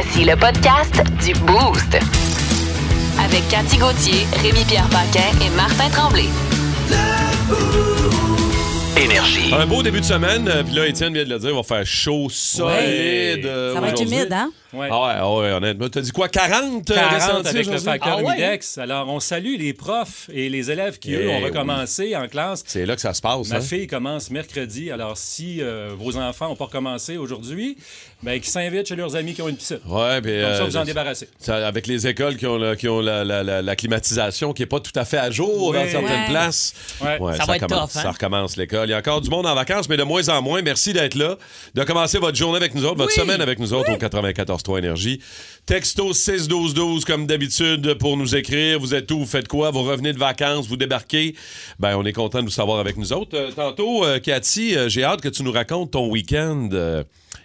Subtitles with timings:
[0.00, 1.98] Voici le podcast du Boost.
[3.18, 6.26] Avec Cathy Gauthier, Rémi-Pierre Paquin et Martin Tremblay.
[8.96, 9.52] Énergie.
[9.52, 11.62] Un beau début de semaine, euh, puis là, Étienne vient de le dire, il va
[11.64, 13.44] faire chaud, solide.
[13.46, 14.16] euh, Ça va être aujourd'hui.
[14.18, 14.50] humide, hein?
[14.72, 14.88] Ouais.
[14.90, 15.88] Ah ouais, ouais, honnêtement.
[15.88, 16.90] T'as dit quoi, 40?
[16.90, 17.84] euh, 40 ressentis avec le aujourd'hui?
[17.84, 18.34] facteur Ah ouais?
[18.36, 18.76] Humidex.
[18.78, 21.44] Alors, on salue les profs et les élèves qui, eux, Eh ont oui.
[21.44, 22.64] recommencé en classe.
[22.66, 23.48] C'est là que ça se passe.
[23.48, 23.60] Ma hein?
[23.60, 24.90] fille commence mercredi.
[24.90, 27.78] Alors, si euh, vos enfants n'ont pas recommencé aujourd'hui,
[28.22, 29.78] ben, qu'ils s'invitent chez leurs amis qui ont une piscine.
[29.86, 31.28] Ouais, puis, Comme ça, euh, vous en débarrassez.
[31.38, 34.62] ça, avec les écoles qui ont, la, qui ont la, la- la- la climatisation qui
[34.62, 35.76] n'est pas tout à fait à jour Oui.
[35.76, 36.28] dans certaines Ouais.
[36.28, 36.74] places.
[37.00, 37.36] Ouais.
[37.36, 38.02] Ça va être commence, tough, hein?
[38.02, 38.88] Ça recommence l'école.
[38.88, 40.62] Il y a encore du monde en vacances, mais de moins en moins.
[40.62, 41.36] Merci d'être là,
[41.74, 45.20] de commencer votre journée avec nous autres, votre semaine avec nous autres au 94.3 Énergie.
[45.66, 48.80] Texto 6-12-12 comme d'habitude pour nous écrire.
[48.80, 49.20] Vous êtes où?
[49.20, 49.70] Vous faites quoi?
[49.70, 50.66] Vous revenez de vacances?
[50.66, 51.34] Vous débarquez?
[51.78, 53.36] Ben, on est content de vous savoir avec nous autres.
[53.36, 56.68] Euh, tantôt, euh, Cathy, euh, j'ai hâte que tu nous racontes ton week-end.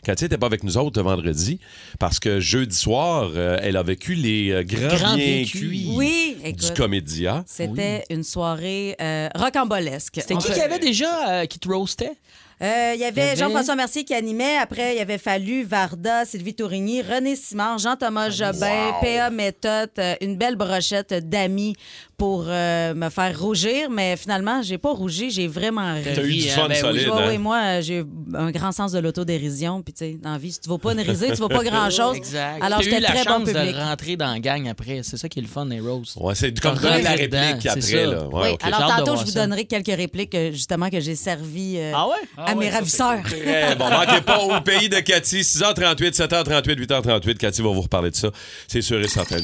[0.03, 1.59] Euh, Cathy n'était pas avec nous autres vendredi
[1.99, 5.91] parce que jeudi soir, euh, elle a vécu les euh, grands, bien bien cuits.
[5.95, 6.73] Oui, du.
[6.73, 7.43] Comédia.
[7.47, 10.15] C'était une soirée euh, rocambolesque.
[10.19, 12.13] C'était qui qui avait déjà euh, qui te roastait?
[12.61, 14.57] Euh, Il y avait Jean-François Mercier qui animait.
[14.57, 19.29] Après, il y avait Fallu, Varda, Sylvie Tourigny, René Simard, Jean-Thomas Jobin, P.A.
[19.31, 19.89] Méthode,
[20.21, 21.75] une belle brochette d'amis
[22.17, 23.89] pour euh, me faire rougir.
[23.89, 26.01] Mais finalement, j'ai pas rougi, j'ai vraiment ri.
[26.03, 26.79] T'as eu du hein, fun ben oui.
[26.79, 27.07] solide.
[27.09, 27.25] Ouais, hein?
[27.29, 29.81] oui, moi, j'ai un grand sens de l'autodérision.
[29.81, 31.63] Puis, tu sais, dans la vie, si tu vas pas une risée, tu vas pas
[31.63, 32.17] grand-chose.
[32.17, 32.61] Exact.
[32.61, 33.73] Alors, j'étais la très bon chance public.
[33.75, 35.01] de rentrer dans la gang après.
[35.03, 36.15] C'est ça qui est le fun des roasts.
[36.19, 37.81] Ouais, c'est comme donner la réplique après.
[37.81, 38.05] ça.
[38.05, 38.27] Là.
[38.27, 41.91] Ouais, Oui, alors tantôt, je vous donnerai quelques répliques, euh, justement, que j'ai servi euh,
[41.95, 42.15] Ah ouais?
[42.37, 43.23] à mes ouais, ravisseurs.
[43.23, 43.89] Très bon.
[43.89, 45.41] Manquez pas au pays de Cathy.
[45.41, 47.35] 6h38, 7h38, 8h38.
[47.37, 48.29] Cathy va vous reparler de ça.
[48.67, 49.37] C'est sûr et certain.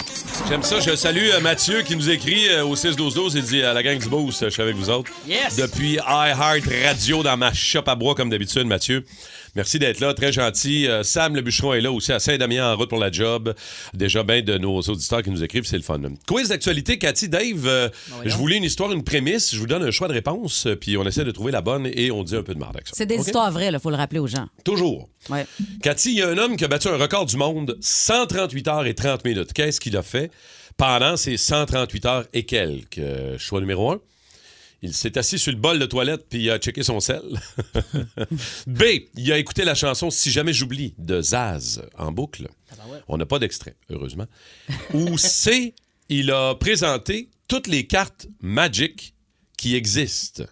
[0.48, 0.80] J'aime ça.
[0.80, 3.32] Je salue Mathieu qui nous écrit au 6-12-12.
[3.36, 5.12] Il dit à la gang du Boost, je suis avec vous autres.
[5.28, 5.56] Yes!
[5.56, 9.04] Depuis iHeart Radio dans ma shop à bois, comme d'habitude, Mathieu.
[9.56, 10.88] Merci d'être là, très gentil.
[10.88, 13.56] Euh, Sam le bûcheron est là aussi à Saint-Damien en route pour la job.
[13.96, 16.00] Déjà bien de nos auditeurs qui nous écrivent, c'est le fun.
[16.28, 17.90] Quiz d'actualité, Cathy, Dave, euh,
[18.26, 19.54] je voulais une histoire, une prémisse.
[19.54, 21.90] Je vous donne un choix de réponse, euh, puis on essaie de trouver la bonne
[21.92, 22.94] et on dit un peu de marde avec ça.
[22.96, 24.48] C'est des histoires vraies, il faut le rappeler aux gens.
[24.64, 25.10] Toujours.
[25.30, 25.48] Ouais.
[25.82, 28.86] Cathy, il y a un homme qui a battu un record du monde 138 heures
[28.86, 29.54] et 30 minutes.
[29.54, 30.30] Qu'est-ce qu'il a fait?
[30.80, 33.00] Pendant ces 138 heures et quelques?
[33.00, 34.00] Euh, choix numéro un.
[34.82, 37.22] Il s'est assis sur le bol de toilette puis il a checké son sel.
[38.68, 38.84] B.
[39.16, 42.48] Il a écouté la chanson Si jamais j'oublie de Zaz en boucle.
[43.10, 44.26] On n'a pas d'extrait, heureusement.
[44.94, 45.76] Ou C.
[46.08, 49.14] Il a présenté toutes les cartes Magic
[49.58, 50.46] qui existent.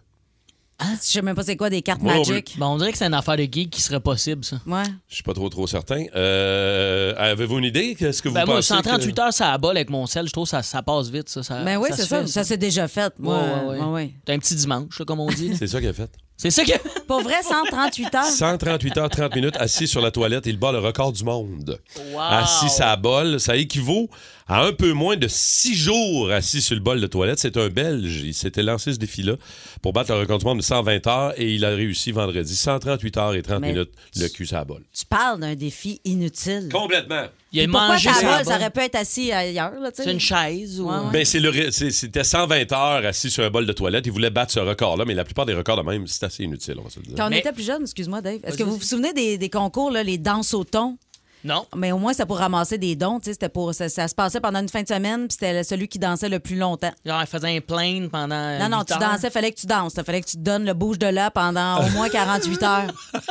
[0.80, 2.56] Je sais même pas c'est quoi des cartes Moi non magiques.
[2.60, 4.58] Bon, on dirait que c'est une affaire de geek qui serait possible, ça.
[4.68, 4.84] Ouais.
[5.10, 6.06] Je suis pas trop trop certain.
[6.16, 7.96] Euh, Avez-vous une idée?
[7.96, 8.68] Qu'est-ce que vous Ben moi, pensez?
[8.76, 10.28] 138 que- heures, ça abole avec mon sel.
[10.28, 11.42] Je trouve que ça, ça passe vite, ça.
[11.42, 12.28] ça Ben oui, c'est ça.
[12.28, 13.12] Ça s'est déjà fait.
[13.18, 13.80] Moi, Ouais, ouais, ouais.
[13.86, 14.14] ouais, ouais.
[14.26, 15.56] T'as un petit dimanche, comme on dit.
[15.58, 16.12] C'est ça qu'il a fait.
[16.38, 16.72] C'est ça que.
[17.08, 18.24] Pour vrai, 138 heures.
[18.26, 20.46] 138 heures, 30 minutes assis sur la toilette.
[20.46, 21.80] Il bat le record du monde.
[22.14, 22.20] Wow.
[22.20, 23.40] Assis à bol.
[23.40, 24.10] Ça équivaut
[24.48, 27.40] à un peu moins de six jours assis sur le bol de toilette.
[27.40, 28.22] C'est un Belge.
[28.24, 29.34] Il s'était lancé ce défi-là
[29.82, 32.56] pour battre le record du monde de 120 heures et il a réussi vendredi.
[32.56, 34.84] 138 heures et 30 Mais- minutes, le cul à la bol.
[34.94, 36.70] Tu parles d'un défi inutile.
[36.72, 37.26] Complètement.
[37.54, 38.44] Il a Pourquoi mangé ça?
[38.44, 40.04] Ça aurait pu être assis ailleurs, là, tu sais.
[40.04, 40.90] C'est une chaise ou.
[40.90, 41.26] Ouais, ouais.
[41.26, 44.06] Ben, C'était 120 heures assis sur un bol de toilette.
[44.06, 46.76] Il voulait battre ce record-là, mais la plupart des records de même, c'est assez inutile,
[46.80, 47.16] on va se le dire.
[47.18, 49.50] Quand on Mais- était plus jeune, excuse-moi, Dave, est-ce que vous vous souvenez des, des
[49.50, 50.98] concours, là, les danses au thon?
[51.44, 51.66] Non.
[51.76, 53.20] Mais au moins, c'était pour ramasser des dons.
[53.20, 55.64] tu sais, C'était pour, ça, ça se passait pendant une fin de semaine, puis c'était
[55.64, 56.92] celui qui dansait le plus longtemps.
[57.06, 58.60] Genre, elle faisait un plain pendant.
[58.60, 59.94] Non, non, tu dansais, fallait que tu danses.
[59.98, 62.88] Il fallait que tu te donnes le bouge de là pendant au moins 48 heures.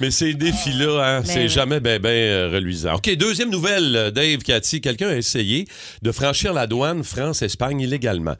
[0.00, 1.48] Mais ces défis-là, hein, Mais c'est oui.
[1.48, 2.94] jamais bien ben, euh, reluisant.
[2.94, 4.80] OK, deuxième nouvelle, euh, Dave, Cathy.
[4.80, 5.66] Quelqu'un a essayé
[6.02, 8.36] de franchir la douane France-Espagne illégalement.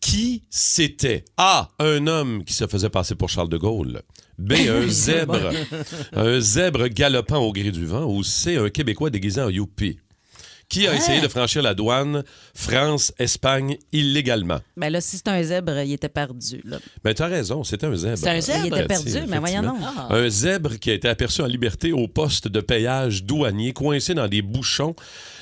[0.00, 1.24] Qui c'était?
[1.36, 1.70] A.
[1.78, 4.02] Un homme qui se faisait passer pour Charles de Gaulle.
[4.38, 4.52] B.
[4.68, 5.50] Un zèbre.
[6.12, 8.04] un zèbre galopant au gré du vent.
[8.04, 8.56] Ou C.
[8.56, 9.98] Un Québécois déguisé en youpi.
[10.74, 14.58] Qui a essayé de franchir la douane France-Espagne illégalement?
[14.76, 16.62] Mais là, si c'est un zèbre, il était perdu.
[16.64, 16.78] là.
[17.04, 18.16] Ben, t'as raison, c'était un zèbre.
[18.18, 18.60] C'était un zèbre?
[18.64, 19.76] Il était Cathy, perdu, mais voyons.
[19.80, 20.08] Ah.
[20.10, 24.26] Un zèbre qui a été aperçu en liberté au poste de péage douanier, coincé dans
[24.26, 24.96] des bouchons.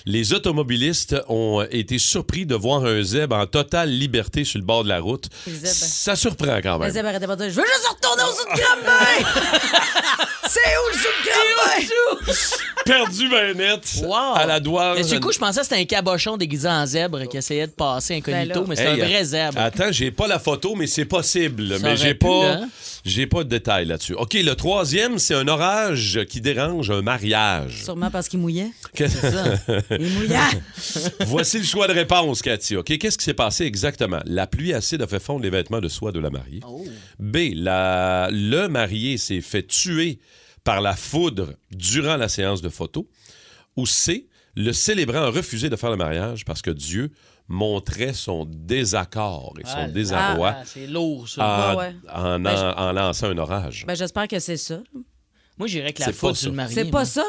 [0.06, 4.82] Les automobilistes ont été surpris de voir un zèbre en totale liberté sur le bord
[4.84, 5.26] de la route.
[5.48, 5.66] Zèbre.
[5.74, 6.90] Ça surprend quand Le même.
[6.90, 8.62] zèbre arrêtait pas de dire Je veux juste retourner au sud de
[10.48, 12.62] c'est où le sud de?
[12.84, 14.34] Perdu ben net Wow.
[14.34, 14.96] à la douane.
[14.98, 17.72] Mais du coup, je pensais que c'était un cabochon déguisé en zèbre qui essayait de
[17.72, 19.58] passer incognito, Ben mais c'est Hey, un vrai zèbre.
[19.58, 21.78] Attends, j'ai pas la photo, mais c'est possible.
[21.78, 22.68] Ça mais j'ai pas, hein?
[23.04, 24.14] J'ai pas de détails là-dessus.
[24.14, 27.82] OK, le troisième, c'est un orage qui dérange un mariage.
[27.84, 28.70] Sûrement parce qu'il mouillait.
[28.94, 29.04] Que-
[29.98, 30.38] Il mouillait.
[31.26, 32.76] Voici le choix de réponse, Cathy.
[32.76, 34.20] OK, qu'est-ce qui s'est passé exactement?
[34.24, 36.60] La pluie acide a fait fondre les vêtements de soie de la mariée.
[36.66, 36.84] Oh.
[37.18, 37.38] B.
[37.54, 38.28] La...
[38.30, 40.20] Le marié s'est fait tuer
[40.64, 43.04] par la foudre durant la séance de photos.
[43.76, 47.10] Ou C, le célébrant a refusé de faire le mariage parce que Dieu
[47.52, 51.44] montrait son désaccord et son Ah, désarroi ah, c'est lourd, ça.
[51.44, 51.94] en, Ouais, ouais.
[52.12, 53.84] en, Ben, je- en- en lançant un orage.
[53.86, 54.80] Ben, j'espère que c'est ça.
[55.58, 56.48] Moi, j'irais que la C'est pas faute ça.
[56.68, 57.04] C'est pas moi.
[57.04, 57.24] ça?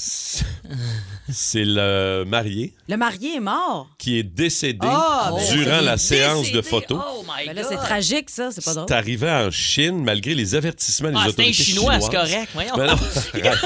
[0.00, 3.88] C'est le marié Le marié est mort.
[3.98, 7.00] qui est décédé Ah, ben, durant la séance de photos.
[7.04, 8.50] Oh my Ben là, c'est tragique, ça.
[8.52, 8.86] C'est pas drôle.
[8.88, 12.28] C'est arrivé en Chine malgré les avertissements des Ah, c'est un autorités chinois, c'est chinoises.
[12.30, 12.50] correct.
[12.54, 12.76] Voyons.
[12.76, 12.96] Ben non.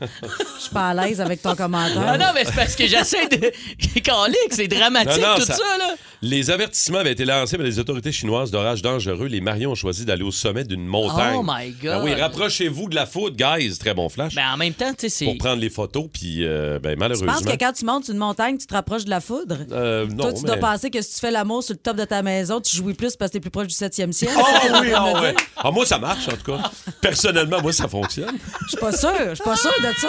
[0.00, 2.02] Je suis pas à l'aise avec ton commentaire.
[2.06, 3.36] Ah non, mais c'est parce que j'essaie de.
[4.00, 5.94] Calique, c'est dramatique Non, non, tout ça- ça, là.
[6.22, 9.26] Les avertissements avaient été lancés par les autorités chinoises d'orage dangereux.
[9.26, 11.36] Les mariés ont choisi d'aller au sommet d'une montagne.
[11.38, 11.82] Oh my God.
[11.82, 13.78] Ben oui, rapprochez-vous de la foudre, guys.
[13.78, 14.34] Très bon flash.
[14.34, 15.24] Ben en même temps, tu sais, c'est.
[15.24, 17.32] pour prendre les photos, puis euh, ben, Tu malheureusement...
[17.32, 19.56] penses que quand tu montes une montagne, tu te rapproches de la foudre?
[19.72, 20.48] Euh, non, Toi, tu mais...
[20.48, 22.92] dois penser que si tu fais l'amour sur le top de ta maison, tu jouis
[22.92, 24.30] plus parce que t'es plus proche du 7e ciel.
[24.36, 25.34] Ah oui, ah ouais.
[25.56, 26.70] Ah, moi, ça marche, en tout cas.
[27.00, 28.36] Personnellement, moi, ça fonctionne.
[28.64, 29.10] Je suis pas sûre.
[29.30, 30.08] Je suis pas sûre de ça.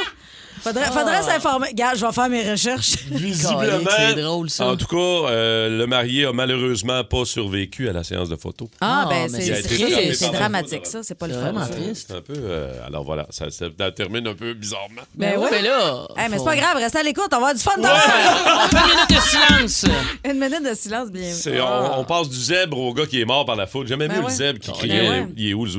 [0.63, 1.67] Faudrait, faudrait s'informer.
[1.69, 2.95] Regarde, je vais faire mes recherches.
[3.11, 3.89] Visiblement.
[3.97, 4.67] c'est drôle, ça.
[4.67, 8.67] En tout cas, euh, le marié a malheureusement pas survécu à la séance de photos.
[8.79, 11.01] Ah, Ah, ben, mais c'est mais dramatique, ça.
[11.03, 11.51] C'est pas le C'est fun.
[11.51, 11.73] vraiment ça.
[11.73, 12.05] triste.
[12.09, 12.33] C'est un peu...
[12.37, 15.01] euh, alors voilà, ça, ça termine un peu bizarrement.
[15.15, 15.49] Ben oui, ouais.
[15.51, 16.07] mais là.
[16.17, 17.71] Hey, mais c'est pas grave, reste à l'écoute, on va avoir du fun.
[17.81, 19.85] On fait une minute de silence.
[20.25, 21.31] Une minute de silence, bien.
[21.59, 21.93] Ah.
[21.97, 23.87] on, on passe du zèbre au gars qui est mort par la foudre.
[23.87, 24.29] J'aimais Ben mieux ouais.
[24.29, 25.27] le zèbre qui Ben criait ouais.
[25.37, 25.71] Il est où le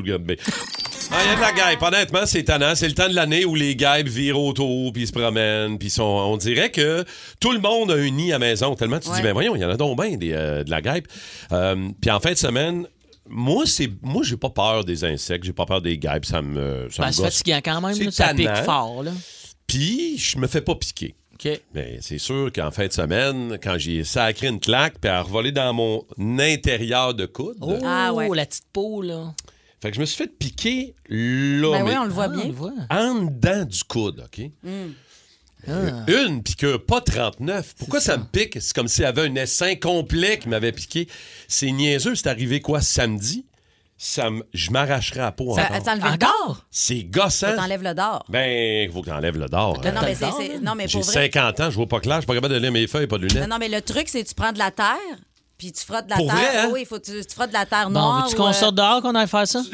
[1.14, 1.82] Ah, il y a de la guêpe.
[1.82, 2.74] Honnêtement, c'est tannant.
[2.74, 6.02] C'est le temps de l'année où les guêpes virent autour, puis se promènent, puis sont...
[6.02, 7.04] on dirait que
[7.38, 8.74] tout le monde a un nid à maison.
[8.74, 9.16] Tellement tu te Ouais.
[9.16, 11.06] dis, ben voyons, il y en a donc bien des, euh, de la guêpe.
[11.52, 12.86] Euh, puis en fin de semaine,
[13.28, 16.24] moi, c'est moi, j'ai pas peur des insectes, j'ai pas peur des guêpes.
[16.24, 19.12] Ça me, ça Ben, me c'est quand même, là, ça pique fort, là.
[19.66, 21.14] Puis je me fais pas piquer.
[21.74, 25.50] Mais c'est sûr qu'en fin de semaine, quand j'ai sacré une claque, puis à revoler
[25.50, 26.04] dans mon
[26.38, 28.28] intérieur de coude, Oh, Ah, ouais.
[28.32, 29.34] la petite peau, là.
[29.82, 32.28] Fait que je me suis fait piquer là, Ben mais oui, on le voit Ah,
[32.28, 32.42] bien.
[32.44, 32.72] on le voit.
[32.90, 34.46] en dedans du coude, OK?
[35.68, 36.04] Ah.
[36.08, 37.74] Une piqûre, pas 39.
[37.78, 38.16] Pourquoi ça.
[38.16, 38.58] me pique?
[38.60, 41.06] C'est comme s'il y avait un essaim complet qui m'avait piqué.
[41.46, 43.44] C'est niaiseux, c'est arrivé quoi, samedi?
[43.96, 45.68] Ça Je m'arracherais la peau Ça-
[46.12, 46.66] encore.
[46.72, 47.54] C'est gossant.
[47.54, 48.24] T'enlèves le dard.
[48.28, 49.74] Ben, il faut que t'enlèves le dard.
[49.74, 50.02] Non, non, hein.
[50.04, 51.12] mais c'est- non, mais J'ai pour vrai.
[51.30, 53.18] 50 ans, je vois pas clair, je suis pas capable de lire mes feuilles, pas
[53.18, 53.48] de Non, lunettes.
[53.48, 54.96] non, mais le truc, c'est que tu prends de la terre,
[55.58, 56.36] puis tu frottes de la Pour terre.
[56.36, 56.68] vrai, hein?
[56.72, 58.24] Oui, il faut que tu, tu frottes de la terre Bon, noire.
[58.24, 59.62] veux-tu ou, qu'on euh, sorte dehors qu'on aille faire ça?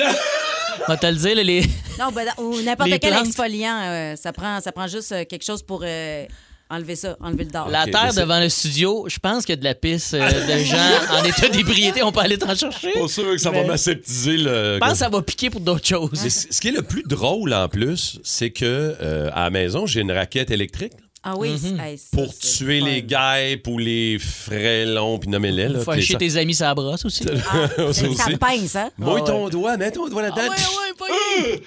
[0.88, 1.62] On va te le dire, là, les...
[1.98, 3.26] Non, ben, ou n'importe Les quel plantes.
[3.26, 3.78] exfoliant.
[3.82, 6.24] euh, ça, prend, ça prend juste euh, quelque chose pour euh,
[6.70, 7.68] enlever ça, enlever le dard.
[7.68, 10.14] La Ok, terre c'est- devant le studio, je pense qu'il y a de la pisse
[10.14, 10.78] euh, de gens
[11.10, 12.02] en état d'ébriété.
[12.04, 12.92] On peut aller t'en chercher.
[12.92, 14.74] Pas sûr que ça va m'aseptiser le.
[14.74, 16.10] Je pense que ça va piquer pour d'autres choses.
[16.22, 18.64] Mais c- ce qui est le plus drôle en plus, c'est que
[19.00, 20.92] euh, à la maison, j'ai une raquette électrique
[21.30, 21.78] Ah oui, Mhm.
[21.80, 25.80] hey, ça, pour tuer les guêpes ou les frêlons, puis nommez-les.
[25.84, 27.24] Faut ça- tes amis ça brosse aussi.
[27.50, 28.36] Ah, Ça ça aussi.
[28.38, 28.90] pince, hein?
[28.96, 30.48] Mouille Ah ton doigt, mets ton doigt là-dedans.
[30.48, 31.62] ouais, C'est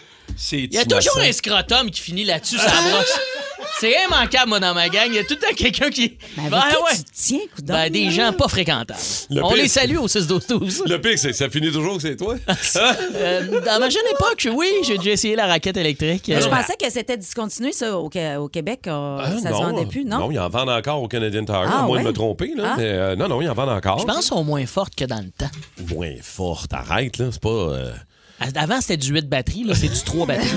[0.52, 3.20] Il y a toujours un scrotum qui finit là-dessus, ça brosse.
[3.80, 5.06] C'est immanquable, moi, dans ma gang.
[5.08, 6.18] Il y a tout le temps quelqu'un qui.
[6.38, 6.98] Ben qui ouais.
[6.98, 7.74] tu tiens, coudonc?
[7.74, 9.00] Ben, des gens pas fréquentables.
[9.32, 10.88] Le On les salue au 6-12-12.
[10.88, 12.36] Le pire, c'est que ça finit toujours que c'est toi.
[13.16, 16.24] Euh, dans ma jeune époque, oui, j'ai déjà essayé la raquette électrique.
[16.28, 18.82] Je Euh, pensais que c'était discontinué, ça, au, au Québec.
[18.88, 20.20] euh, Ah, ça se vendait plus, non?
[20.20, 22.04] Non, ils en vendent encore au Canadian Tire, Ah, à moins ouais?
[22.04, 22.52] de me tromper.
[22.56, 22.76] Là, Ah.
[22.78, 24.00] mais, euh, non, non, ils en vendent encore.
[24.00, 25.52] Je pense qu'elles sont moins fortes que dans le temps.
[25.96, 27.28] Moins forte, arrête, là.
[27.32, 27.50] C'est pas.
[28.56, 30.48] Avant, c'était du 8 batteries, là, c'est du 3 batteries.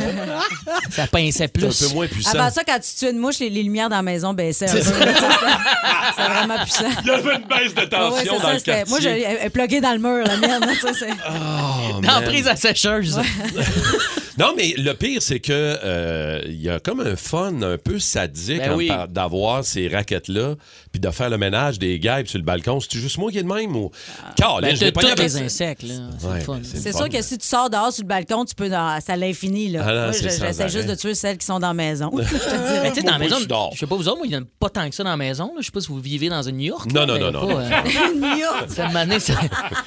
[0.91, 1.65] ça pinçait c'est plus.
[1.85, 2.39] un peu moins puissant.
[2.39, 4.83] Avant ça, quand tu tuais une mouche, les, les lumières dans la maison baissaient C'est
[4.83, 6.85] c'est vraiment puissant.
[7.03, 8.85] Il y avait une baisse de tension ouais, c'est dans ça, le quartier.
[8.89, 10.65] Moi, je- elle est pluguée dans le mur, la mienne.
[10.95, 13.21] c'est- Oh, Dans prise à sécheuse.
[14.39, 17.99] Non, mais le pire, c'est que euh, il y a comme un fun un peu
[17.99, 18.91] sadique Ben oui.
[19.09, 20.55] d'avoir ces raquettes-là,
[20.93, 22.81] puis de faire le ménage des guêpes sur le balcon.
[22.81, 23.91] C'est juste moi qui est de même ou?
[24.37, 25.95] Caroline, Ben, je tous les insectes, là.
[26.19, 28.69] C'est Ouais, ben, sûr que si tu sors dehors sur le balcon, tu peux.
[28.69, 29.69] dans- C'est à l'infini.
[29.69, 29.85] là.
[30.09, 30.85] Ah J'essaie juste arrêt.
[30.85, 32.11] de tuer celles qui sont dans la maison.
[32.19, 33.03] Je te dirais.
[33.03, 33.37] dans la maison,
[33.73, 35.11] je sais pas vous autres, moi, il n'y en a pas tant que ça dans
[35.11, 35.47] la maison.
[35.55, 35.61] là.
[35.61, 36.91] Je sais pas si vous vivez dans une New York.
[36.93, 37.49] Non, non, non, non,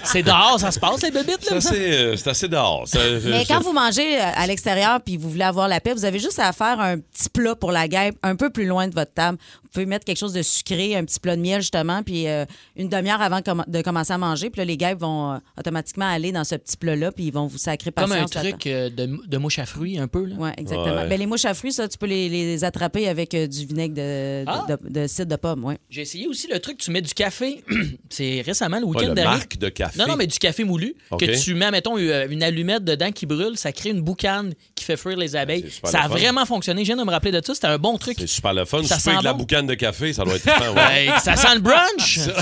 [0.03, 1.57] c'est- dehors, ça se passe, les bébites, C'est là.
[1.57, 2.85] assez, euh, c'est assez dehors.
[3.25, 6.19] Mais quand vous mangez euh, à l'extérieur puis vous voulez avoir la paix, vous avez
[6.19, 9.13] juste à faire un petit plat pour la guêpe un peu plus loin de votre
[9.13, 9.37] table.
[9.67, 12.45] Vous pouvez mettre quelque chose de sucré, un petit plat de miel justement, puis euh,
[12.75, 14.49] une demi-heure avant com- de commencer à manger.
[14.49, 17.47] Puis là, les guêpes vont euh, automatiquement aller dans ce petit plat-là, puis ils vont
[17.47, 20.25] vous sacrer Comme un truc euh, de, de mouche à fruits, un peu.
[20.25, 20.35] Là.
[20.39, 20.95] Oui, exactement.
[20.95, 21.07] Ouais.
[21.07, 23.93] Ben, les mouches à fruits, ça, tu peux les, les attraper avec euh, du vinaigre
[23.95, 24.65] de, de, Ah!
[24.69, 25.63] de- de cidre de pomme.
[25.65, 25.77] Ouais.
[25.89, 27.63] J'ai essayé aussi le truc, tu mets du café.
[28.09, 29.37] c'est récemment, le Ouais, week-end le dernier.
[29.37, 29.99] marque de café.
[29.99, 30.95] Non, non, mais du café moulu.
[31.19, 34.97] Que tu mets, mettons, une allumette dedans qui brûle, ça crée une boucane qui fait
[34.97, 35.65] fuir les abeilles.
[35.83, 36.07] Ça a fun.
[36.09, 36.81] vraiment fonctionné.
[36.83, 37.53] Je viens de me rappeler de ça.
[37.53, 38.15] C'était un bon truc.
[38.19, 38.83] C'est super le fun.
[38.83, 39.39] Ça sent avec la bon.
[39.39, 41.05] boucane de café, ça doit être ouais.
[41.05, 42.17] Hey, ça sent le brunch!
[42.17, 42.41] ça,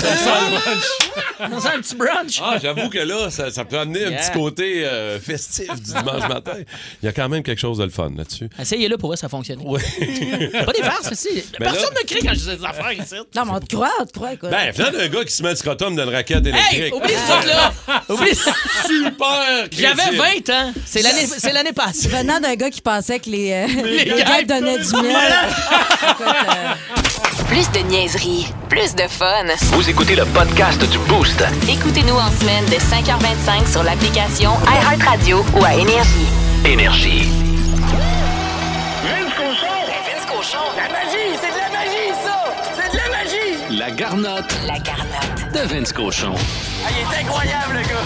[1.38, 2.40] ça sent un petit brunch!
[2.42, 6.28] Ah, j'avoue que là, ça, ça peut amener un petit côté euh, festif du dimanche
[6.28, 6.54] matin.
[7.02, 8.48] Il y a quand même quelque chose de le fun là-dessus.
[8.58, 9.60] Essayez-le pour voir ça fonctionne.
[9.64, 9.80] Oui.
[9.98, 11.44] Pas des farces, aussi.
[11.58, 13.14] Mais Personne là- ne crie quand je dis des affaires ici.
[13.34, 14.50] Non, mais on te croit, on te croit, écoute.
[14.50, 16.80] Ben, venant d'un gars qui se met le scrotum dans une raquette électrique.
[16.80, 17.72] Hey, oublie ce truc-là!
[18.08, 18.52] Oublie ça.
[18.86, 20.22] Super J'avais crédible.
[20.46, 20.72] 20 ans.
[20.84, 22.08] C'est l'année, c'est l'année passée.
[22.08, 25.34] Venant d'un gars qui pensait que les, euh, les, gars, gars donnaient du miel.
[26.10, 26.72] Écoute, euh,
[27.48, 29.44] Plus de niaiserie, plus de fun.
[29.72, 31.42] Vous écoutez le podcast du Boost.
[31.68, 36.26] Écoutez-nous en semaine de 5h25 sur l'application iHeartRadio ou à Énergie.
[36.64, 37.28] Énergie.
[39.04, 40.58] Vince Cochon.
[40.76, 42.44] La magie, c'est de la magie, ça!
[42.74, 43.78] C'est de la magie!
[43.78, 45.52] La garnotte La garnotte.
[45.52, 46.34] de Vince Cochon.
[46.34, 48.04] Ah, il est incroyable, le gars!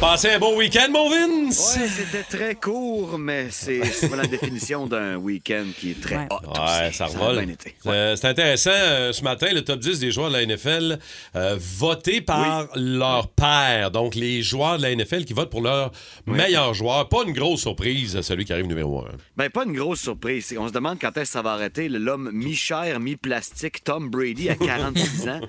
[0.00, 1.76] Passez un bon week-end, mon Vince.
[1.76, 6.26] Ouais, c'était très court, mais c'est souvent la définition d'un week-end qui est très Ouais.
[6.30, 6.52] hot.
[6.56, 6.96] Ouais, aussi.
[6.98, 7.44] ça revole.
[7.86, 8.70] Euh, C'est intéressant.
[8.72, 11.00] euh, ce matin, le top 10 des joueurs de la NFL
[11.34, 13.90] euh, votés par leur père.
[13.90, 15.90] Donc, les joueurs de la NFL qui votent pour leur
[16.26, 17.08] meilleur joueur.
[17.08, 19.04] Pas une grosse surprise, celui qui arrive numéro 1.
[19.36, 20.54] Ben, pas une grosse surprise.
[20.56, 21.88] On se demande quand est-ce que ça va arrêter.
[21.88, 24.54] Le- L'homme mi-cher, mi-plastique, Tom Brady, à
[24.94, 25.40] 46 ans,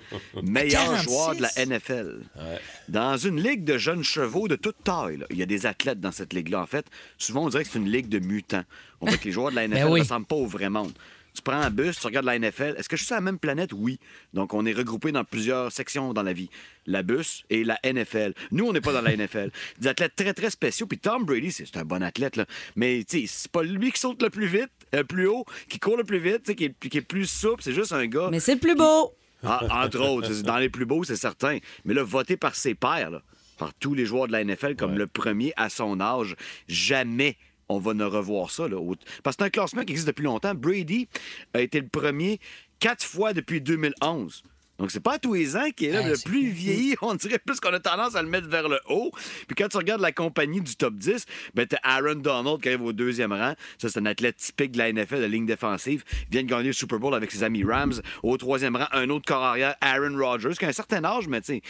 [0.42, 1.04] meilleur 46?
[1.04, 2.22] joueur de la NFL.
[2.90, 5.26] Dans une ligue de jeunes chevaux de toute taille, là.
[5.30, 6.86] il y a des athlètes dans cette ligue-là, en fait.
[7.18, 8.64] Souvent, on dirait que c'est une ligue de mutants.
[9.02, 10.00] On voit que les joueurs de la NFL ne oui.
[10.02, 10.92] ressemblent pas au vrai monde.
[11.36, 12.74] Tu prends un bus, tu regardes la NFL.
[12.78, 13.70] Est-ce que je suis sur la même planète?
[13.72, 14.00] Oui.
[14.34, 16.50] Donc, on est regroupés dans plusieurs sections dans la vie.
[16.88, 18.34] La bus et la NFL.
[18.52, 19.52] Nous, on n'est pas dans la NFL.
[19.80, 20.88] Des athlètes très, très spéciaux.
[20.88, 22.46] Puis Tom Brady, c'est un bon athlète, là.
[22.76, 25.80] Mais, tu sais, c'est pas lui qui saute le plus vite, euh, plus haut, qui
[25.80, 26.56] court le plus vite, est-
[26.90, 27.62] qui est plus souple.
[27.62, 28.30] C'est juste un gars.
[28.32, 29.14] mais c'est le plus beau.
[29.44, 31.60] Ah, entre autres, dans les plus beaux, c'est certain.
[31.86, 33.22] Mais là, voté par ses pairs, là,
[33.58, 36.36] par tous les joueurs de la NFL comme le premier à son âge,
[36.68, 37.38] jamais
[37.70, 38.68] on va ne revoir ça.
[38.68, 38.78] Là.
[39.24, 40.56] Parce que c'est un classement qui existe depuis longtemps.
[40.56, 41.08] Brady
[41.54, 42.40] a été le premier
[42.80, 44.44] quatre fois depuis 2011.
[44.80, 46.08] Donc, c'est pas à tous les ans qu'il est là.
[46.08, 49.12] Le plus vieilli, on dirait plus qu'on a tendance à le mettre vers le haut.
[49.48, 52.84] Puis quand tu regardes la compagnie du top 10, ben, t'as Aaron Donald qui arrive
[52.84, 53.54] au deuxième rang.
[53.78, 56.04] Ça, c'est un athlète typique de la NFL, de ligne défensive.
[56.24, 58.02] Il vient de gagner le Super Bowl avec ses amis Rams.
[58.24, 61.42] Au troisième rang, un autre corps arrière, Aaron Rodgers, qui a un certain âge, mais
[61.42, 61.62] tu sais,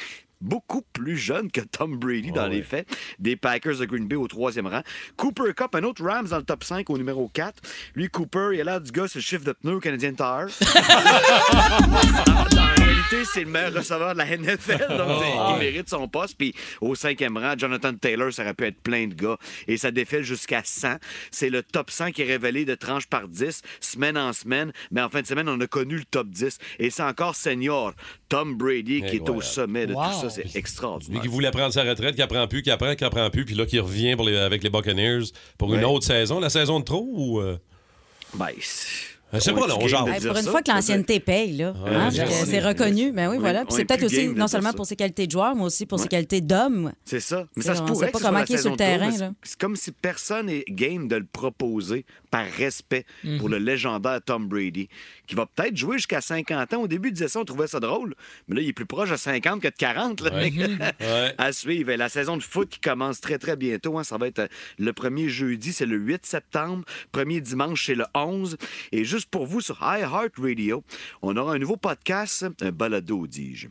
[0.42, 2.88] beaucoup plus jeune que Tom Brady dans les faits.
[3.20, 4.82] Des Packers de Green Bay au troisième rang.
[5.18, 7.62] Cooper Cup, un autre Rams dans le top 5 au numéro 4.
[7.96, 10.48] Lui, Cooper, il a l'air du gars, c'est le chiffre de pneus au Canadien Tire.
[11.60, 16.36] En réalité, c'est le meilleur receveur de la NFL, donc il mérite son poste.
[16.38, 19.38] Puis au cinquième rang, Jonathan Taylor, ça aurait pu être plein de gars.
[19.68, 20.96] Et ça défile jusqu'à 100.
[21.32, 24.72] C'est le top 100 qui est révélé de tranche par 10, semaine en semaine.
[24.92, 26.58] Mais en fin de semaine, on a connu le top 10.
[26.80, 27.94] Et c'est encore senior
[28.28, 30.06] Tom Brady qui est au sommet de Wow.
[30.06, 30.29] tout ça.
[30.30, 31.22] C'est Lui extraordinaire.
[31.22, 33.66] qui voulait prendre sa retraite, qui apprend plus, qui apprend, qui apprend plus, puis là,
[33.66, 35.26] qui revient pour les- avec les Buccaneers
[35.58, 36.40] pour une autre saison.
[36.40, 37.40] La saison de trop ou.
[37.40, 37.58] euh,
[38.36, 39.40] Ben, c'est- pas,
[40.08, 40.52] est Hey, dire pour une ça.
[40.52, 41.74] fois que l'ancienneté paye, là.
[41.86, 43.12] hein, c'est est- reconnu.
[43.12, 43.62] Ben oui, on voilà.
[43.62, 44.76] est- c'est est peut-être aussi, non seulement ça.
[44.76, 46.92] pour ses qualités de joueur, mais aussi pour ses qualités d'homme.
[47.06, 47.46] C'est ça.
[47.56, 49.30] Mais ça se on pourrait sait pas comment il est sur le terrain, mais.
[49.44, 53.06] C'est comme si personne n'est game de le proposer par respect
[53.38, 53.52] pour Mhm.
[53.52, 54.88] le légendaire Tom Brady,
[55.28, 56.82] qui va peut-être jouer jusqu'à 50 ans.
[56.84, 58.16] Au début, il disait ça, on trouvait ça drôle.
[58.48, 60.22] Mais là, il est plus proche de 50 que de 40.
[60.22, 60.54] là, mec.
[60.56, 61.34] Ouais.
[61.38, 61.92] à suivre.
[61.94, 63.98] La saison de foot qui commence très, très bientôt.
[63.98, 64.04] hein.
[64.04, 66.84] Ça va être euh, le premier jeudi, c'est le 8 septembre.
[67.12, 68.58] Premier dimanche, c'est le 11.
[68.92, 70.84] Et juste pour vous, sur iHeartRadio,
[71.22, 73.68] on aura un nouveau podcast, un balado, dis-je,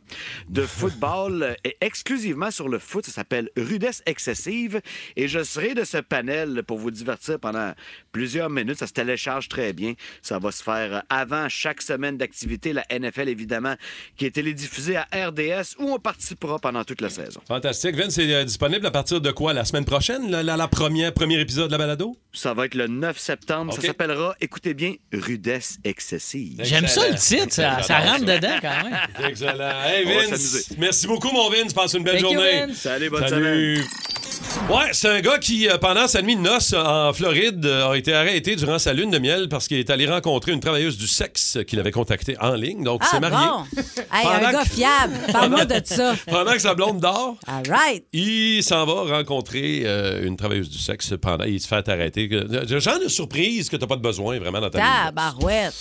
[0.49, 3.05] de football euh, et exclusivement sur le foot.
[3.05, 4.81] Ça s'appelle Rudesse excessive.
[5.15, 7.73] Et je serai de ce panel pour vous divertir pendant
[8.11, 8.77] plusieurs minutes.
[8.79, 9.93] Ça se télécharge très bien.
[10.21, 12.73] Ça va se faire euh, avant chaque semaine d'activité.
[12.73, 13.75] La NFL, évidemment,
[14.17, 17.39] qui est télédiffusée à RDS où on participera pendant toute la saison.
[17.47, 17.95] Fantastique.
[17.95, 19.53] Vince, c'est euh, disponible à partir de quoi?
[19.53, 22.17] La semaine prochaine, la, la- la première, premier épisode de la balado?
[22.33, 23.73] Ça va être le 9 septembre.
[23.73, 26.59] Ça s'appellera, écoutez bien, Rudesse excessive.
[26.63, 28.35] J'aime ça le titre, ça, ça rentre ça.
[28.37, 28.97] dedans quand même.
[29.29, 29.71] Excellent.
[29.85, 31.73] Hey, Vince, merci beaucoup, mon Vince.
[31.73, 32.65] Passe une belle Thank you, journée.
[32.67, 32.77] Vince.
[32.77, 33.83] Salut, bonne Salut.
[34.69, 38.13] Ouais, c'est un gars qui, euh, pendant sa nuit de noces en Floride, a été
[38.13, 41.57] arrêté durant sa lune de miel parce qu'il est allé rencontrer une travailleuse du sexe
[41.67, 42.83] qu'il avait contactée en ligne.
[42.83, 43.47] Donc, il Ah s'est marié.
[43.47, 43.63] bon?
[44.13, 45.13] Hey, Pendant un gars que- fiable.
[45.31, 46.15] Parle-moi de ça.
[46.27, 48.03] Pendant que sa blonde dort, All right.
[48.13, 52.27] il s'en va rencontrer euh, une travailleuse du sexe pendant il se fait arrêter.
[52.27, 54.83] Le le genre de surprise que t'as pas de besoin vraiment dans ta vie.
[55.05, 55.73] Tabarouette.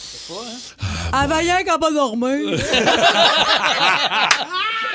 [1.13, 2.59] Ah, va rien qu'à pas dormir.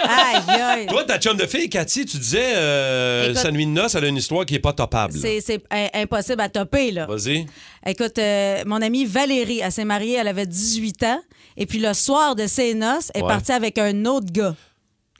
[0.03, 0.85] aïe, aïe.
[0.87, 4.05] Toi, ta chum de fille, Cathy, tu disais euh, Écoute- sa nuit de noces, elle
[4.05, 5.13] a une histoire qui est pas topable.
[5.19, 5.61] C'est
[5.93, 7.05] impossible à topper, là.
[7.05, 7.45] Vas-y.
[7.85, 11.21] Écoute, euh, mon amie Valérie, elle s'est mariée, elle avait 18 ans.
[11.57, 13.29] Et puis le soir de ses noces, elle est Ouais.
[13.29, 14.55] partie avec un autre gars.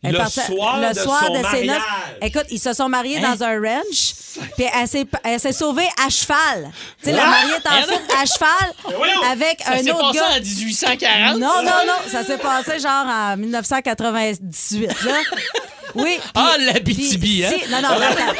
[0.05, 1.65] Elle Le soir le de soir son mariage.
[1.65, 1.83] noces.
[2.21, 3.35] Écoute, ils se sont mariés Hein?
[3.37, 4.13] dans un ranch,
[4.57, 6.71] puis elle s'est, elle s'est sauvée à cheval.
[7.01, 8.73] Tu sais, la mariée est ensuite à cheval
[9.31, 10.25] avec Ça un s'est autre passé gars.
[10.35, 11.39] en 1840.
[11.39, 15.13] Non, non, non, ça s'est passé genre en 1998, là.
[15.95, 16.17] Oui.
[16.35, 17.51] Ah, l'Abitibi, puis- hein?
[17.63, 18.33] si- non, non, attends.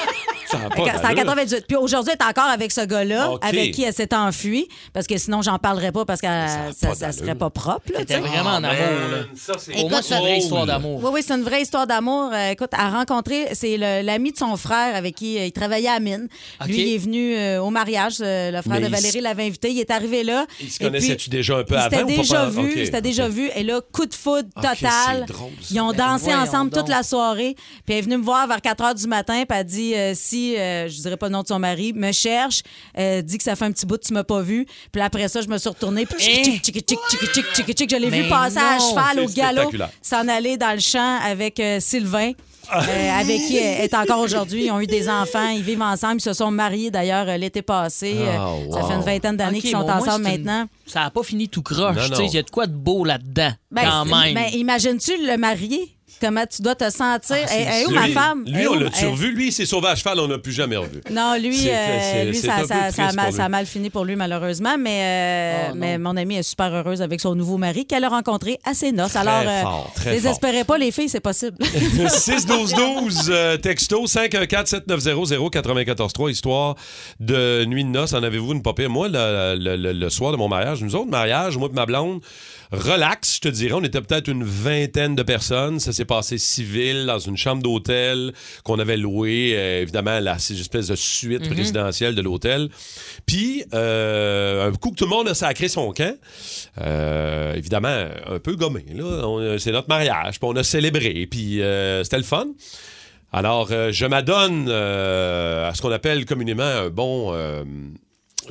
[0.46, 1.16] Ça a pas C'était en d'allure.
[1.16, 1.66] 98.
[1.68, 5.18] Puis aujourd'hui, elle est encore avec ce gars-là, avec qui elle s'est enfuie, parce que
[5.18, 6.28] sinon, j'en parlerai pas parce que
[6.76, 7.82] ça, serait pas propre.
[7.98, 8.68] C'était vraiment en amour,
[9.12, 9.18] là.
[9.36, 11.00] Ça, c'est Au moins, c'est une vraie histoire d'amour.
[11.04, 12.32] Oui, oui, c'est une vraie histoire d'amour.
[12.34, 16.00] Euh, écoute, à rencontrer, c'est l'ami de son frère avec qui euh, il travaillait à
[16.00, 16.28] mine.
[16.66, 18.18] Lui, il est venu euh, au mariage.
[18.22, 19.72] euh, le frère Mais de il Valérie l'avait invité.
[19.72, 20.46] Il est arrivé là.
[20.60, 20.78] Ils se
[21.16, 23.50] puis, déjà un peu avant pas déjà pas- vu, déjà vu.
[23.56, 25.26] Et là, coup de foudre total.
[25.28, 25.52] c'est drôle.
[25.72, 26.82] Ils ont dansé voyons ensemble donc.
[26.82, 27.43] toute la soirée.
[27.52, 30.14] Puis elle est venue me voir vers 4 heures du matin, puis elle dit euh,
[30.16, 32.62] si, euh, je dirais pas le nom de son mari, me cherche,
[32.98, 34.66] euh, dit que ça fait un petit bout que tu m'as pas vu.
[34.92, 36.44] Puis après ça, je me suis retournée, puis eh!
[36.44, 39.72] tchic, tchic, tchic, tchic, tchic, tchic, je l'ai vu passer à cheval au galop,
[40.02, 42.32] s'en aller dans le champ avec euh, Sylvain.
[42.72, 44.66] avec qui elle est encore aujourd'hui.
[44.66, 48.16] Ils ont eu des enfants, ils vivent ensemble, ils se sont mariés d'ailleurs l'été passé.
[48.26, 50.66] Ah, ça fait une vingtaine d'années qu'ils sont ensemble maintenant.
[50.86, 51.98] Ça n'a pas fini tout croche.
[52.10, 54.34] Tu sais, Il y a de quoi de beau là-dedans, ben, quand même.
[54.34, 55.94] ben, imagines-tu le marié?
[56.24, 57.36] Comment tu dois te sentir?
[57.50, 58.46] Ah, où ma femme?
[58.48, 59.34] Lui, on l'a-tu revu?
[59.34, 61.02] Lui, il s'est sauvé à cheval, on n'a plus jamais revu.
[61.12, 62.66] Non, lui, euh, lui ça, a
[63.12, 63.52] mal, pour ça a lui.
[63.52, 64.78] mal fini pour lui, malheureusement.
[64.80, 68.10] Mais, euh, Oh, mais mon amie est super heureuse avec son nouveau mari qu'elle a
[68.10, 69.18] rencontré à ses noces.
[69.18, 71.58] Alors, euh, fort, très désespérez pas, les filles, c'est possible.
[71.62, 76.76] 6-12-12, euh, texto 514-7900-943, histoire
[77.20, 78.14] de nuit de noces.
[78.14, 78.88] En avez-vous une papier?
[78.88, 81.86] Moi, le, le- le- le soir de mon mariage, nous autres, mariage, moi et ma
[81.86, 82.22] blonde,
[82.74, 85.80] relax, je te dirais, on était peut-être une vingtaine de personnes.
[85.80, 90.58] Ça s'est passé civil dans une chambre d'hôtel qu'on avait louée, euh, évidemment, la cette
[90.60, 92.70] espèce de suite résidentielle de l'hôtel.
[93.26, 96.18] Puis, euh, un coup que tout le monde a sacré son camp,
[96.82, 98.86] euh, évidemment, un peu gommé.
[99.60, 101.62] C'est notre mariage, puis on a célébré, puis
[102.04, 102.48] c'était le fun.
[103.32, 107.34] Alors, je m'adonne à ce qu'on appelle communément un bon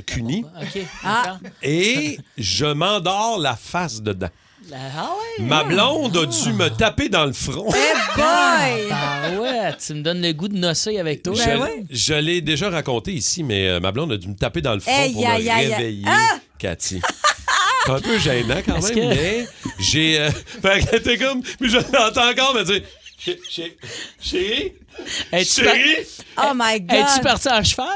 [0.06, 0.82] cuni, OK.
[1.04, 1.38] Ah.
[1.62, 4.28] et je m'endors la face dedans.
[4.72, 5.44] Ah ouais?
[5.44, 7.66] Ma blonde a dû me taper dans le front.
[7.68, 8.88] Eh boy!
[8.92, 11.34] Ah ouais, tu me donnes le gout de nocer avec toi.
[11.37, 11.84] je Ben ouais.
[11.90, 14.80] je l'ai déjà raconté ici, mais euh, ma blonde a dû me taper dans le
[14.80, 15.28] front pour me
[15.68, 16.38] réveiller, Ah!
[16.58, 17.00] Cathy.
[17.84, 19.46] C'est un peu gênant quand même, que- mais
[19.80, 20.20] j'ai...
[20.20, 20.30] euh,
[20.62, 21.42] fait que t'es comme...
[21.42, 22.83] Puis je l'entends encore me dire...
[23.24, 24.74] Chérie?
[25.44, 25.96] Chérie?
[26.37, 26.98] Oh my God!
[26.98, 27.87] Es-tu parti à cheval?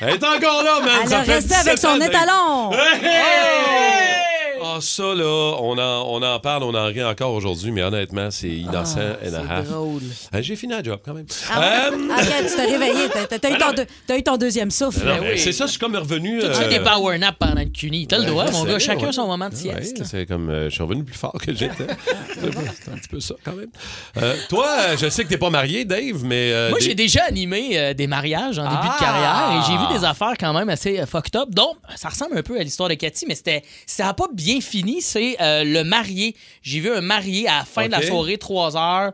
[0.00, 1.00] Elle est encore là, man.
[1.04, 2.72] Elle est restée avec son étalon.
[2.72, 3.04] Hey!
[3.04, 4.31] Hey!
[4.64, 8.30] Ah, ça, là, on en, on en parle, on en rit encore aujourd'hui, mais honnêtement,
[8.30, 9.68] c'est innocent and a half.
[9.68, 10.02] Drôle.
[10.34, 11.26] Euh, J'ai fini la job, quand même.
[11.50, 13.08] Ah, Euh, Ah, tu t'es réveillé.
[13.28, 15.00] T'as- T'as eu, ton deux- t'as eu ton deuxième souffle.
[15.06, 15.38] non, Ben oui.
[15.38, 16.38] C'est ça, je suis comme revenu...
[16.40, 18.06] Tu euh, des power nap pendant le cuni.
[18.06, 18.78] T'as le droit, mon gars.
[18.78, 19.12] Chacun ouais.
[19.12, 20.02] son moment de sieste.
[20.04, 21.86] c'est comme euh, je suis revenu plus fort que j'étais.
[22.34, 23.70] c'est un petit peu ça quand même.
[24.18, 27.24] Euh, toi, je sais que t'es pas marié, Dave, mais euh, Moi, des- j'ai déjà
[27.24, 28.94] animé euh, des mariages en début Ah!
[28.94, 31.48] de carrière et j'ai vu des affaires quand même assez fucked up.
[31.50, 34.51] Donc, ça ressemble un peu à l'histoire de Cathy, mais c'était ça n'a pas bien
[34.60, 35.00] fini.
[35.00, 36.34] C'est euh, le marié.
[36.62, 38.00] J'ai vu un marié à la fin de Ok.
[38.00, 39.12] la soirée, 3 heures,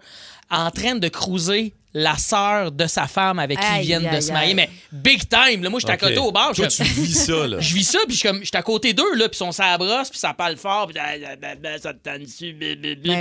[0.51, 4.31] en train de cruiser la sœur de sa femme avec qui ils viennent de se
[4.33, 4.55] marier.
[4.55, 5.63] Mais big time.
[5.63, 6.53] Là, moi, j'étais à côté au bar.
[6.55, 7.61] Toi, je- tu vis ça, là.
[7.61, 9.63] je vis ça, puis je suis comme- j'étais à côté d'eux, là, puis ils sont
[9.63, 12.79] la brosse, puis ça parle fort, puis ça te tente dessus, Ben,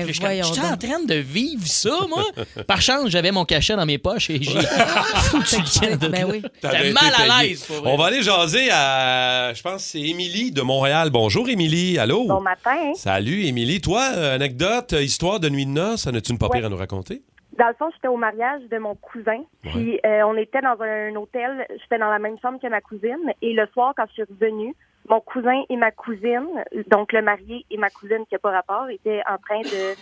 [0.08, 2.24] je suis comme, voyons j'étais en train de vivre ça, moi.
[2.68, 4.52] Par chance, j'avais mon cachet dans mes poches et j'ai
[5.32, 5.56] foutu
[5.90, 6.42] le Ben oui.
[6.62, 7.66] T'avais J'étais mal à l'aise.
[7.84, 11.10] On va aller jaser à, je pense, que c'est Émilie de Montréal.
[11.10, 11.98] Bonjour, Émilie.
[12.00, 12.26] Allô?
[12.28, 12.92] Bon matin.
[12.96, 13.82] Salut, Émilie.
[13.82, 16.66] Toi, euh, anecdote, histoire de nuit de noces, en as-tu une papier Ouais.
[16.66, 17.22] à nous raconter?
[17.58, 19.44] Dans le fond, j'étais au mariage de mon cousin.
[19.64, 21.66] Puis euh, on était dans un hôtel.
[21.82, 23.34] J'étais dans la même chambre que ma cousine.
[23.42, 24.76] Et le soir, quand je suis revenue,
[25.10, 26.48] mon cousin et ma cousine,
[26.88, 29.96] donc le marié et ma cousine qui n'a pas rapport, étaient en train de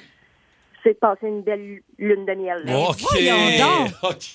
[0.94, 2.62] se passer une belle lune de miel.
[2.66, 2.78] là.
[2.90, 2.98] OK.
[3.12, 3.92] voyons donc.
[4.04, 4.26] OK.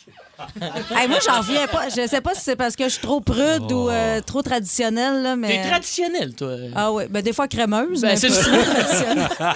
[0.96, 1.90] Hey, moi, j'en reviens pas.
[1.90, 5.22] Je sais pas si c'est parce que je suis trop prude ou euh, trop traditionnelle,
[5.22, 5.48] là, mais.
[5.62, 6.52] T'es traditionnel, toi.
[6.74, 9.28] Ah oui, ben des fois crémeuse, Ben, mais c'est trop traditionnelle.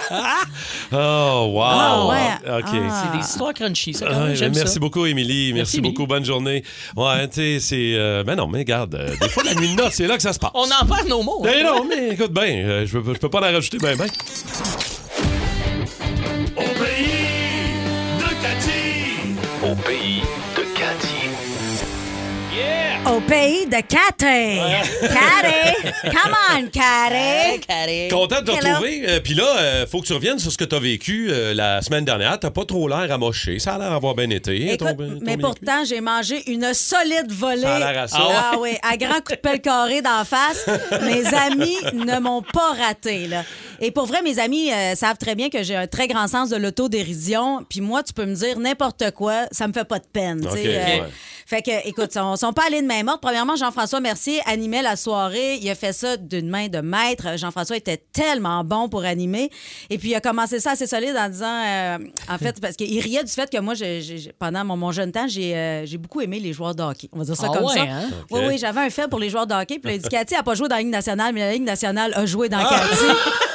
[0.91, 1.61] Oh, wow.
[1.63, 2.59] Ah, ouais.
[2.59, 2.65] OK.
[2.89, 3.03] Ah.
[3.11, 4.05] C'est des histoires crunchy, ça.
[4.05, 4.79] quand Ah, même, ouais, j'aime merci ça.
[4.79, 5.53] beaucoup, Émilie.
[5.53, 5.93] Merci, Merci, Émilie.
[5.93, 6.07] beaucoup.
[6.07, 6.63] Bonne journée.
[6.95, 7.93] Ouais, tu sais, c'est.
[7.95, 10.21] euh, ben non, mais regarde, euh, des fois, la nuit de noces, c'est là que
[10.23, 10.51] ça se passe.
[10.53, 11.41] On en perd nos mots.
[11.43, 11.49] hein.
[11.51, 14.07] Ben non, mais écoute bien, euh, je, peux, je peux pas en rajouter ben ben.
[19.85, 20.21] Pays
[20.55, 21.34] de Cathy.
[23.07, 24.59] Au pays de Cathy.
[25.01, 25.91] Cathy.
[26.03, 27.59] Come on, Cathy.
[27.67, 28.07] Carré.
[28.09, 28.69] Content de te Hello.
[28.69, 29.03] retrouver.
[29.07, 31.53] Euh, Puis là, euh, faut que tu reviennes sur ce que tu as vécu euh,
[31.53, 32.39] la semaine dernière.
[32.39, 33.59] T'as pas trop l'air amoché.
[33.59, 34.73] Ça a l'air d'avoir bien été.
[34.73, 37.61] Écoute, ton- ton mais pourtant, j'ai mangé une solide volée.
[37.61, 38.17] Ça a l'air à ça.
[38.21, 40.65] Ah oui, à grand coup de pelle carré d'en face.
[41.03, 43.27] Mes amis ne m'ont pas raté.
[43.27, 43.43] Là.
[43.81, 46.49] Et pour vrai, mes amis euh, savent très bien que j'ai un très grand sens
[46.49, 47.63] de l'autodérision.
[47.69, 50.41] Puis moi, tu peux me dire n'importe quoi, ça me fait pas de peine.
[50.45, 51.03] euh, ouais.
[51.47, 53.21] Fait que, écoute, ils sont, pas allés de main morte.
[53.21, 55.55] Premièrement, Jean-François Mercier animait la soirée.
[55.61, 57.37] Il a fait ça d'une main de maître.
[57.37, 59.49] Jean-François était tellement bon pour animer.
[59.89, 61.97] Et puis, il a commencé ça assez solide en disant, euh,
[62.29, 63.73] en fait, parce qu'il riait du fait que moi,
[64.39, 67.09] pendant mon, mon jeune temps, j'ai euh, j'ai beaucoup aimé les joueurs de hockey.
[67.11, 67.81] On va dire ça Ah comme ouais, ça.
[67.81, 68.09] hein?
[68.31, 69.79] Oui, oui, j'avais un fait pour les joueurs de hockey.
[69.79, 72.13] Puis il dit, Cathy n'a pas joué dans la Ligue nationale, mais la Ligue nationale
[72.15, 73.05] a joué dans Cathy.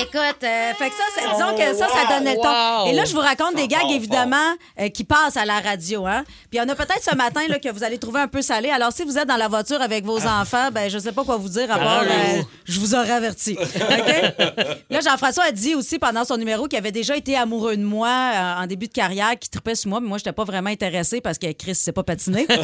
[0.00, 2.84] Écoute, euh, fait que ça, c'est- disons que ça, ça donnait le ton.
[2.84, 2.90] Wow.
[2.90, 4.36] Et là, je vous raconte des gags, évidemment,
[4.80, 6.06] euh, qui passent à la radio.
[6.06, 6.22] Hein?
[6.50, 8.40] Puis il y en a peut-être ce matin là, que vous allez trouver un peu
[8.42, 8.70] salé.
[8.70, 11.36] Alors, si vous êtes dans la voiture avec vos enfants, ben je sais pas quoi
[11.36, 13.56] vous dire à part, euh, je vous aurais averti.
[13.58, 14.34] OK?
[14.90, 18.08] Là, Jean-François a dit aussi pendant son numéro qu'il avait déjà été amoureux de moi
[18.08, 21.20] euh, en début de carrière, qu'il tripait sur moi, mais moi, je pas vraiment intéressée
[21.22, 22.46] parce que Chris s'est pas patiné.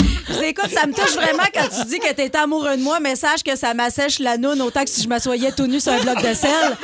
[0.42, 3.42] Écoute, ça me touche vraiment quand tu dis que t'es amoureux de moi, mais sache
[3.42, 6.22] que ça m'assèche la noune autant que si je m'assoyais tout nu sur un bloc
[6.22, 6.76] de sel.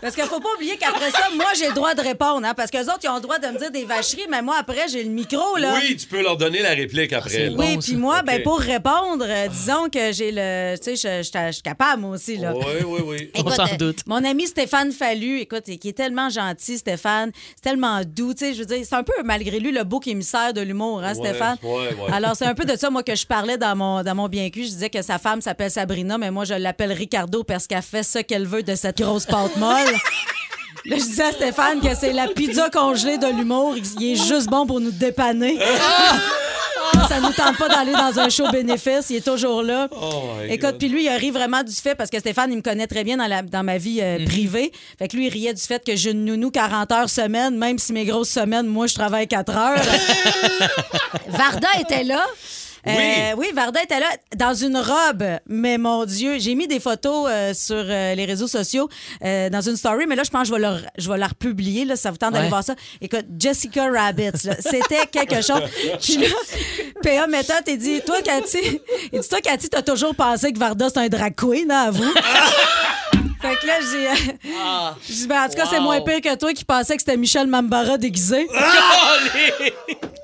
[0.00, 2.70] Parce qu'il faut pas oublier qu'après ça, moi, j'ai le droit de répondre, hein, parce
[2.70, 5.02] que autres, ils ont le droit de me dire des vacheries, mais moi, après, j'ai
[5.02, 5.74] le micro, là.
[5.74, 7.48] Oui, tu peux leur donner la réplique après.
[7.48, 7.56] là.
[7.56, 7.62] bon.
[7.62, 10.76] Oui, puis moi, ben, pour répondre, euh, disons que j'ai le.
[10.78, 12.52] Tu sais, je- suis capable, moi aussi, là.
[12.54, 13.30] Oui, oui, oui.
[13.44, 14.00] On s'en euh, doute.
[14.06, 18.54] Mon ami Stéphane Fallu, écoute, qui est tellement gentil, Stéphane, c'est tellement doux, tu sais,
[18.54, 21.28] je veux dire, c'est un peu malgré lui le beau émissaire de l'humour, hein, Ouais,
[21.28, 21.56] Stéphane?
[21.62, 22.12] ouais, ouais.
[22.12, 24.48] Alors c'est un peu de ça moi que je parlais dans mon dans mon bien
[24.50, 27.82] cul, je disais que sa femme s'appelle Sabrina, mais moi je l'appelle Ricardo parce qu'elle
[27.82, 29.87] fait ce qu'elle veut de cette grosse pâte molle.
[30.84, 33.74] Là, je disais à Stéphane que c'est la pizza congelée de l'humour.
[34.00, 35.58] Il est juste bon pour nous dépanner.
[37.08, 39.10] Ça nous tente pas d'aller dans un show bénéfice.
[39.10, 39.88] Il est toujours là.
[39.92, 42.86] Oh Écoute, puis lui, il rit vraiment du fait, parce que Stéphane, il me connaît
[42.86, 44.72] très bien dans, la- dans ma vie euh, privée.
[44.98, 47.78] Fait que lui, il riait du fait que j'ai une nounou 40 heures semaine, même
[47.78, 49.82] si mes grosses semaines, moi, je travaille 4 heures.
[51.28, 52.24] Varda était là.
[52.88, 57.26] Euh, oui, Varda était là dans une robe, mais mon Dieu, j'ai mis des photos
[57.28, 58.88] euh, sur euh, les réseaux sociaux
[59.22, 61.84] dans une story, mais là, je pense que je vais, leur, je vais la republier,
[61.84, 62.50] là, ça vous tente d'aller Ouais.
[62.50, 62.74] voir ça.
[63.00, 65.60] Écoute, Jessica Rabbit, c'était quelque chose.
[66.00, 66.28] Puis là,
[67.02, 68.80] PA Méthode, il dit, toi, Cathy,
[69.12, 72.04] il dit, toi, Cathy, t'as toujours pensé que Varda, c'est un drag queen, hein, avoue?
[73.40, 74.08] Fait que là, j'ai.
[74.08, 77.02] euh, j'ai dit, ben, en tout cas, c'est moins pire que toi qui pensais que
[77.02, 78.48] c'était Michel Mambara déguisé.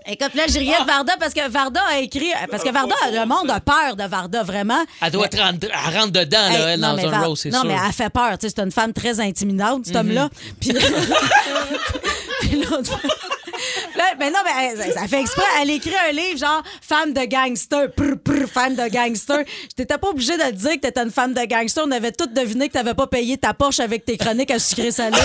[0.07, 2.31] Écoute, là, je riais de Varda parce que Varda a écrit.
[2.50, 4.83] Parce que Varda, le monde a peur de Varda, vraiment.
[5.00, 7.37] Elle doit être rentre, elle rentre dedans, là, elle, non, dans mais un Var- row,
[7.37, 7.70] c'est Non, sûr.
[7.70, 7.74] Mhm.
[7.77, 8.37] mais elle fait peur.
[8.38, 10.29] Tu sais, c'est une femme très intimidante, cet homme-là.
[10.61, 10.72] Puis.
[12.40, 13.11] Puis l'autre fois-
[14.18, 14.50] Mais non, mais
[14.86, 15.42] elle- ça fait exprès.
[15.60, 17.90] Elle écrit un livre genre Femme de gangster.
[17.92, 19.44] Prr, prr, femme de gangster.
[19.76, 21.84] J'étais pas obligée de dire que t'étais une femme de gangster.
[21.86, 24.90] On avait tous deviné que t'avais pas payé ta Porsche avec tes chroniques à sucré
[24.90, 25.16] salé.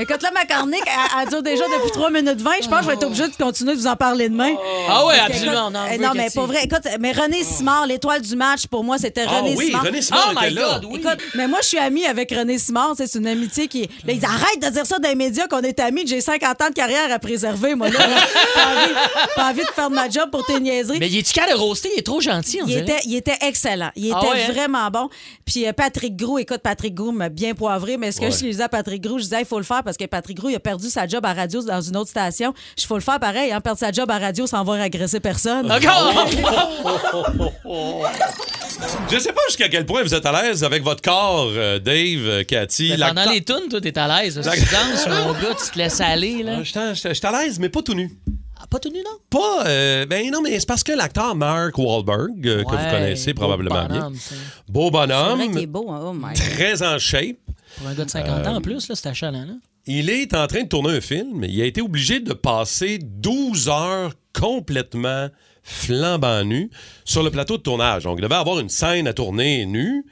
[0.00, 2.50] Écoute, là, ma chronique, elle, elle dure déjà depuis 3 minutes 20.
[2.62, 4.54] Je pense que je vais être obligée de continuer de vous en parler demain.
[4.88, 5.68] Ah ouais, Parce absolument.
[5.68, 8.84] écoute, non, eh, non, mais pour vrai, écoute, mais René Simard, l'étoile du match, pour
[8.84, 9.82] moi, c'était René oui, Simard.
[9.84, 10.78] René Simard Oh était my là.
[10.80, 10.98] God, oui.
[11.00, 12.94] Écoute, mais moi, je suis amie avec René Simard.
[12.96, 13.82] C'est une amitié qui.
[13.82, 16.20] Là, ils disent arrête de dire ça dans les médias qu'on est amis, que j'ai
[16.22, 17.98] 50 ans de carrière à préserver, moi, là.
[18.54, 18.94] pas, envie,
[19.36, 20.98] pas envie de faire de ma job pour tes niaiseries.
[21.00, 21.90] Mais il est-tu qu'à le roaster?
[21.94, 22.82] Il est trop gentil, on Il dirait.
[22.82, 23.90] était, il était excellent.
[23.94, 24.52] Il était Ah ouais, hein?
[24.52, 25.10] vraiment bon.
[25.44, 28.30] Puis euh, Patrick Gros, écoute, Patrick Gros m'a bien poivré, mais ce que Ouais.
[28.30, 30.54] je disais à Patrick Gros, je disais, il faut le faire parce que Patrick il
[30.56, 32.52] a perdu sa job à radio dans une autre station.
[32.76, 35.70] Il faut le faire pareil, hein, perdre sa job à radio sans avoir agressé personne.
[35.70, 36.26] Encore!
[39.10, 42.26] Je sais pas jusqu'à quel point vous êtes à l'aise avec votre corps, euh, Dave,
[42.26, 42.94] euh, Cathy.
[42.98, 44.38] Mais pendant les tunes, toi, t'es à l'aise.
[44.38, 46.56] La- Si tu danses, mon gars, tu te laisses aller, là.
[46.58, 48.10] Ah, j'étais- j'étais à l'aise, mais pas tout nu.
[48.60, 49.18] Ah, pas tout nu, non?
[49.30, 49.66] Pas.
[49.66, 53.40] euh, ben non, mais c'est parce que l'acteur Mark Wahlberg, euh, que vous connaissez beau
[53.42, 54.34] probablement bien, bonhomme, ça.
[54.68, 55.90] beau vrai bonhomme, est beau.
[55.90, 56.00] hein.
[56.04, 56.36] Oh my God.
[56.56, 57.36] très en shape.
[57.78, 59.54] Pour un gars de 50 ans en plus, là, c'est achalant, là.
[59.86, 61.44] Il est en train de tourner un film.
[61.44, 65.28] Il a été obligé de passer 12 heures complètement
[65.64, 66.70] flambant nu
[67.04, 68.04] sur le plateau de tournage.
[68.04, 70.04] Donc, il devait avoir une scène à tourner nu.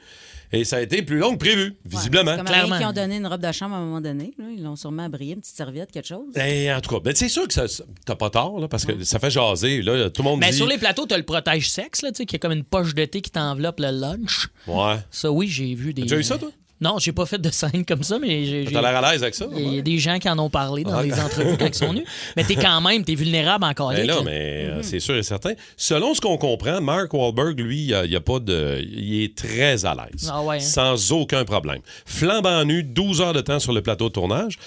[0.53, 2.31] Et ça a été plus long que prévu, visiblement.
[2.31, 2.77] C'est comme Clairement.
[2.77, 4.33] qui ont donné une robe de chambre à un moment donné.
[4.37, 4.45] là.
[4.53, 6.35] Ils l'ont sûrement brillé, une petite serviette, quelque chose.
[6.35, 7.63] Et en tout cas, ben, c'est sûr que ça,
[8.05, 9.81] t'as pas tort, là, parce que ça fait jaser.
[9.81, 10.57] Là, tout le monde Mais dit...
[10.57, 13.05] sur les plateaux, t'as le protège-sexe, là, tu sais, qui est comme une poche de
[13.05, 14.49] thé qui t'enveloppe le lunch.
[14.67, 14.97] Ouais.
[15.09, 16.01] Ça, oui, j'ai vu des.
[16.01, 16.51] T'as déjà eu ça, toi?
[16.81, 18.65] Non, j'ai pas fait de scène comme ça, mais j'ai.
[18.65, 19.45] T'as l'air à l'aise avec ça?
[19.55, 21.03] Il y a des gens qui en ont parlé dans Ah.
[21.03, 22.03] les entrevues quand ils sont nus.
[22.35, 23.91] Mais t'es quand même, t'es vulnérable encore.
[23.93, 25.51] Ben là, mais euh, c'est sûr et certain.
[25.77, 28.79] Selon ce qu'on comprend, Mark Wahlberg, lui, il a, il a pas de.
[28.81, 30.29] Il est très à l'aise.
[30.31, 30.59] Ah ouais, hein?
[30.59, 31.81] Sans aucun problème.
[32.05, 34.57] Flambant nu, 12 heures de temps sur le plateau de tournage.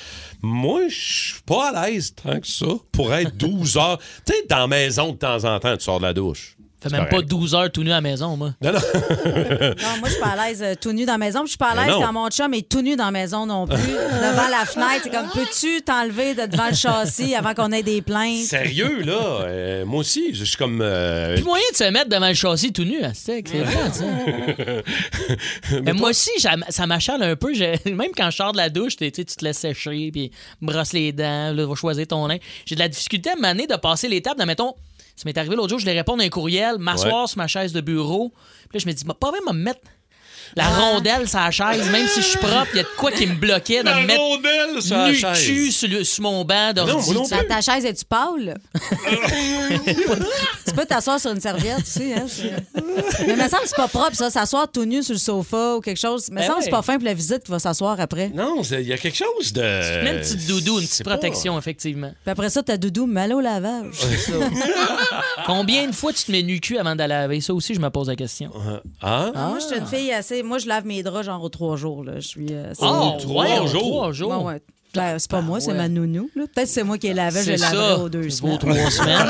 [0.43, 0.95] Moi, je
[1.33, 3.99] suis pas à l'aise tant que ça pour être 12 heures.
[4.27, 6.54] Tu sais, dans la maison, de temps en temps, tu sors de la douche.
[6.91, 8.53] Fait même pas 12 heures tout nu à la maison, moi.
[8.63, 8.79] Non, non.
[9.25, 11.41] Non, moi, je suis pas à l'aise euh, tout nu dans la maison.
[11.41, 13.11] puis Je suis pas à Mais l'aise quand mon chum est tout nu dans la
[13.11, 13.77] maison non plus.
[13.77, 18.03] devant la fenêtre, c'est comme, peux-tu t'enlever de devant le châssis avant qu'on ait des
[18.03, 18.45] plaintes?
[18.45, 19.43] Sérieux, là?
[19.47, 20.81] Euh, moi aussi, je suis comme.
[20.83, 24.05] euh, Plus moyen de se mettre devant le châssis tout nu, à c'est vrai, ça.
[25.83, 27.55] Mais moi aussi, ça, m'achale un peu.
[27.55, 30.93] Je- même quand je sors de la douche, t'es- tu te laisses sécher, puis brosse
[30.93, 32.41] les dents, là, va choisir ton linge.
[32.67, 34.75] J'ai de la difficulté à m'amener de passer l'étape de, mettons,
[35.17, 37.27] ça m'est arrivé l'autre jour, je voulais répondre à un courriel, m'asseoir Ouais.
[37.29, 38.31] sur ma chaise de bureau.
[38.69, 39.81] Puis là, je me dis, pas vraiment me mettre
[40.57, 43.11] la rondelle sur la chaise, même si je suis propre, il y a de quoi
[43.13, 45.45] qui me bloquait de La me mettre rondelle sur la nu chaise.
[45.45, 47.13] cul sur, le- sur mon banc Non, moi d'ordi.
[47.15, 47.25] non.
[47.29, 48.57] Ta, ta chaise, est tu pâle?
[50.67, 52.15] tu peux t'asseoir sur une serviette, tu sais.
[52.15, 52.53] Hein, c'est-
[53.27, 55.77] mais il me semble que c'est pas propre, ça, s'asseoir tout nu sur le sofa
[55.77, 56.31] ou quelque chose.
[56.31, 56.65] Me Ben semble que ouais.
[56.65, 58.31] c'est pas fin pour la visite qui va s'asseoir après.
[58.35, 59.61] Non, c'est- il y a quelque chose de.
[60.05, 62.13] Même une petite doudou, une petite pas- protection, effectivement.
[62.25, 63.95] Puis après ça, t'as doudou mal au lavage.
[65.47, 67.41] Combien de fois tu te mets nu cul avant de la laver?
[67.41, 68.51] Ça aussi, je me pose la question.
[69.03, 69.33] Hein?
[69.35, 70.34] Moi, je suis une fille assez.
[70.43, 72.05] Moi, je lave mes draps genre aux trois jours.
[72.05, 72.15] Là.
[72.17, 72.47] Je suis.
[72.51, 73.81] euh, Oh, trois ouais, jours?
[73.83, 74.31] Trois jours.
[74.45, 74.63] Ouais, ouais.
[74.95, 76.31] Ben, c'est pas moi, c'est ma nounou.
[76.37, 76.45] là.
[76.55, 77.99] Peut-être que c'est moi qui ai lavé, je ça.
[77.99, 78.59] aux deux semaines.
[78.59, 79.27] trois semaines.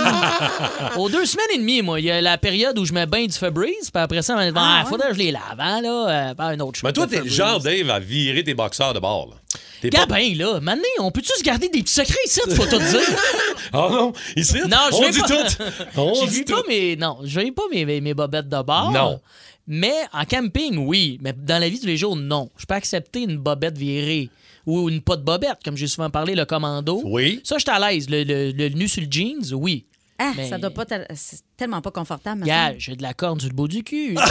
[0.98, 2.00] aux deux semaines et demie, moi.
[2.00, 4.36] Il y a la période où je mets bien du Febreze, puis après ça, on
[4.36, 6.80] va dire, Ah, ah, faudrait que je les lave, hein, là, euh, par un autre
[6.84, 6.92] Mais chemin.
[6.92, 9.28] toi, t'es le genre, Dave, à virer tes boxeurs de bord.
[9.30, 9.36] là.
[9.80, 12.78] T'es pas- Gabin, là, maintenant, on peut-tu se garder des petits secrets ici, faut tout
[12.78, 13.00] dire?
[13.72, 15.28] Ah non, ici, Non, je on vais dit pas.
[15.28, 15.62] tout.
[15.96, 16.54] On Je dit vis tout.
[16.54, 16.96] pas mes.
[16.96, 18.92] Non, je vis pas mes, mes, mes bobettes de bord.
[18.92, 19.18] Non.
[19.66, 21.18] Mais en camping, oui.
[21.22, 22.50] Mais dans la vie de tous les jours, non.
[22.58, 24.28] Je peux accepter une bobette virée
[24.66, 27.00] ou une pas de bobette, comme j'ai souvent parlé, le commando.
[27.04, 27.40] Oui.
[27.44, 28.08] Ça, je suis à l'aise.
[28.10, 29.86] Le, le- le nu sur le jeans, oui.
[30.18, 30.84] Ah, Mais- ça doit pas.
[31.14, 32.40] C'est tellement pas confortable.
[32.42, 34.16] me Gars, j'ai de la corne sur le bout du cul.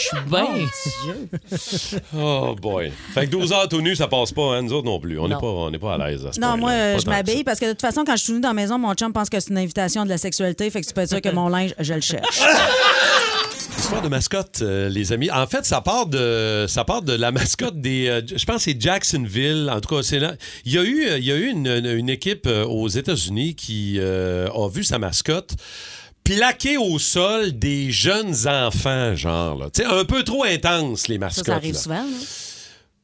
[0.00, 0.46] Je suis bien.
[2.16, 2.92] Oh boy.
[3.14, 5.18] Fait que 12 heures tout nu, ça passe pas, hein, nous autres non plus.
[5.18, 7.42] On n'est pas, on n'est pas à l'aise à ce Non, moi, euh, je m'habille
[7.42, 9.28] parce que de toute façon, quand je suis venue dans la maison, mon chum pense
[9.28, 10.70] que c'est une invitation de la sexualité.
[10.70, 12.42] Fait que tu peux être sûr que mon linge, je le cherche.
[13.78, 15.30] Histoire de mascotte, euh, les amis.
[15.30, 18.08] En fait, ça part de, ça part de la mascotte des.
[18.08, 19.70] euh, je pense que c'est Jacksonville.
[19.72, 20.34] En tout cas, c'est là.
[20.64, 23.54] Il y a eu, il y a eu une, une- une équipe euh, aux États-Unis
[23.54, 25.52] qui euh, a vu sa mascotte
[26.24, 29.58] plaquer au sol des jeunes enfants, genre.
[29.58, 29.70] là.
[29.72, 31.46] Tu sais, un peu trop intense, les Ça, mascottes.
[31.46, 31.80] ça arrive là.
[31.80, 31.94] souvent.
[32.02, 32.16] là.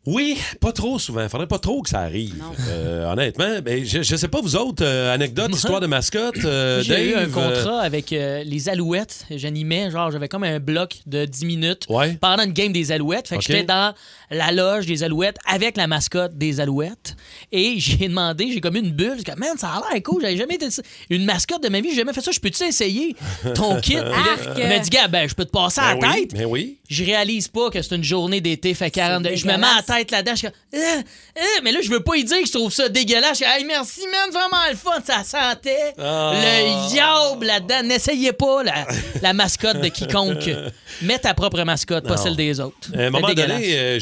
[0.06, 1.28] Oui, pas trop souvent.
[1.28, 2.34] Faudrait pas trop que ça arrive.
[2.68, 6.44] Euh, honnêtement, ben, je, je sais pas, vous autres, euh, anecdote, histoire de mascotte.
[6.44, 9.24] euh, J'ai eu un Dave, euh, contrat avec euh, les Alouettes.
[9.30, 12.18] J'animais, genre, j'avais comme un bloc de 10 minutes Ouais.
[12.20, 13.28] pendant une game des Alouettes.
[13.28, 13.46] Fait que OK.
[13.46, 13.94] j'étais dans
[14.30, 17.16] la loge des Alouettes avec la mascotte des Alouettes.
[17.52, 19.14] Et j'ai demandé, j'ai comme une bulle.
[19.18, 20.20] J'ai comme, man, ça a l'air cool.
[20.22, 20.66] J'avais jamais été
[21.10, 21.90] une mascotte de ma vie.
[21.90, 22.30] J'ai jamais fait ça.
[22.30, 23.16] Je peux-tu essayer
[23.54, 23.92] ton kit?
[23.94, 24.12] Puis là,
[24.48, 24.58] Arc!
[24.58, 26.38] il m'a dit, gars, ben, je peux te passer à ben la oui, tête.
[26.38, 26.78] ben oui.
[26.90, 29.58] Je réalise pas que c'est une journée d'été, fait 40 C'est Je me mets à
[29.80, 29.86] dégueulasse.
[29.96, 30.32] Tête là-dedans.
[30.32, 31.00] Je suis comme, Euh,
[31.38, 33.38] euh, mais là, je veux pas y dire que je trouve ça dégueulasse.
[33.38, 35.00] Je suis, hey, merci, man, vraiment le fun.
[35.04, 36.32] Ça sentait Ah.
[36.34, 37.82] le yob là-dedans.
[37.84, 38.86] N'essayez pas la,
[39.22, 40.50] la mascotte de quiconque.
[41.02, 42.22] Mets ta propre mascotte, pas Non.
[42.22, 42.76] celle des autres.
[42.96, 43.98] À un moment donné, euh,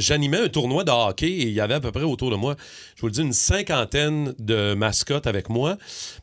[0.00, 2.56] j'animais un tournoi de hockey et il y avait à peu près autour de moi,
[2.96, 5.76] je vous le dis, une cinquantaine de mascottes avec moi.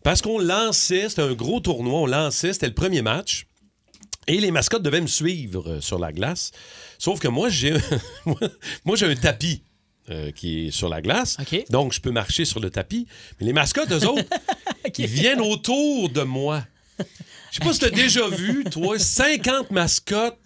[0.03, 3.45] Parce qu'on lançait, c'était un gros tournoi, on lançait, c'était le premier match.
[4.27, 6.51] Et les mascottes devaient me suivre euh, sur la glace.
[6.97, 7.75] Sauf que moi, j'ai
[8.25, 9.61] moi, j'ai un tapis
[10.09, 11.37] euh, qui est sur la glace.
[11.69, 13.07] Donc, je peux marcher sur le tapis.
[13.39, 14.29] Mais les mascottes, eux autres,
[14.97, 16.65] ils viennent autour de moi.
[17.51, 20.37] Je sais pas si t'as déjà vu, toi, 50 mascottes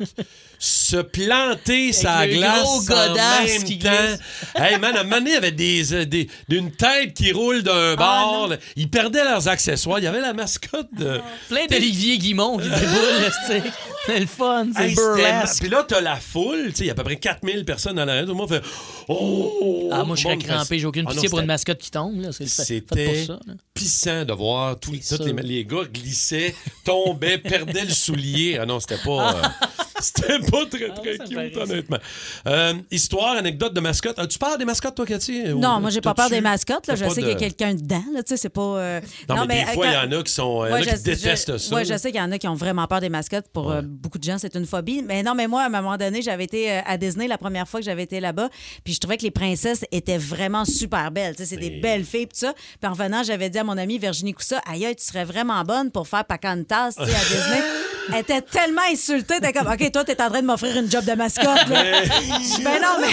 [0.62, 3.14] se planter sa glace en
[3.46, 3.90] même qui temps.
[3.90, 4.20] glisse.
[4.56, 7.32] Hey man, à un moment donné, il y avait des, euh, des- une tête qui
[7.32, 8.52] roule d'un bord.
[8.76, 10.00] Ils perdaient leurs accessoires.
[10.00, 11.22] Il y avait la mascotte de...
[11.48, 15.60] Plein d'Olivier Guimont qui déboule, c'est le fun, c'est Hey, burlesque.
[15.62, 17.96] Puis là, t'as la foule, tu sais, il y a à peu près 4000 personnes
[17.96, 18.26] dans l'arène.
[18.26, 18.62] Tout le monde fait
[19.08, 19.90] Oh!
[19.94, 20.78] Ah, moi, je serais crampé.
[20.80, 22.30] J'ai aucune Ah non, pitié pour une mascotte qui tombe.
[22.32, 23.28] C'était
[23.74, 26.54] pissant de voir tous les, gars glissaient,
[27.38, 28.58] perdaient le soulier.
[28.62, 29.36] Ah non, c'était pas.
[29.36, 29.42] euh,
[30.02, 31.98] c'était pas très, très ça me cute, honnêtement.
[32.48, 34.18] Euh, histoire, anecdote de mascotte.
[34.20, 35.44] As-tu peur des mascottes, toi, Cathy?
[35.54, 36.88] Non, moi, j'ai pas peur des mascottes.
[36.88, 36.96] Là.
[36.96, 38.04] Je sais de- qu'il y a quelqu'un dedans.
[38.14, 38.24] Là.
[38.24, 38.62] Tu sais, c'est pas.
[38.62, 40.66] euh, Non, mais, des euh, fois, il y en a qui sont.
[40.66, 41.76] Y en Ouais, a je- détestent je, ça.
[41.76, 43.48] ouais, je sais qu'il y en a qui ont vraiment peur des mascottes.
[43.54, 45.02] Pour euh, beaucoup de gens, c'est une phobie.
[45.04, 47.68] Mais non, mais moi, à un moment donné, j'avais été euh, à Disney la première
[47.68, 48.50] fois que j'avais été là-bas.
[48.84, 51.36] Puis je trouvais que les princesses étaient vraiment super belles.
[51.36, 52.28] Tu sais, c'est des belles filles.
[52.28, 52.54] Puis ça.
[52.54, 55.64] Puis en revenant, j'avais dit à mon amie Virginie Coussa, aïe, aïe, tu serais vraiment
[55.64, 57.62] bonne pour faire Pacantas tu sais, à Disney.
[58.14, 59.36] Elle était tellement insultée.
[59.42, 61.46] Elle était comme, OK, toi, t'es en train de m'offrir une job de mascotte.
[61.68, 62.04] là.
[62.04, 63.08] Je ben non, mais.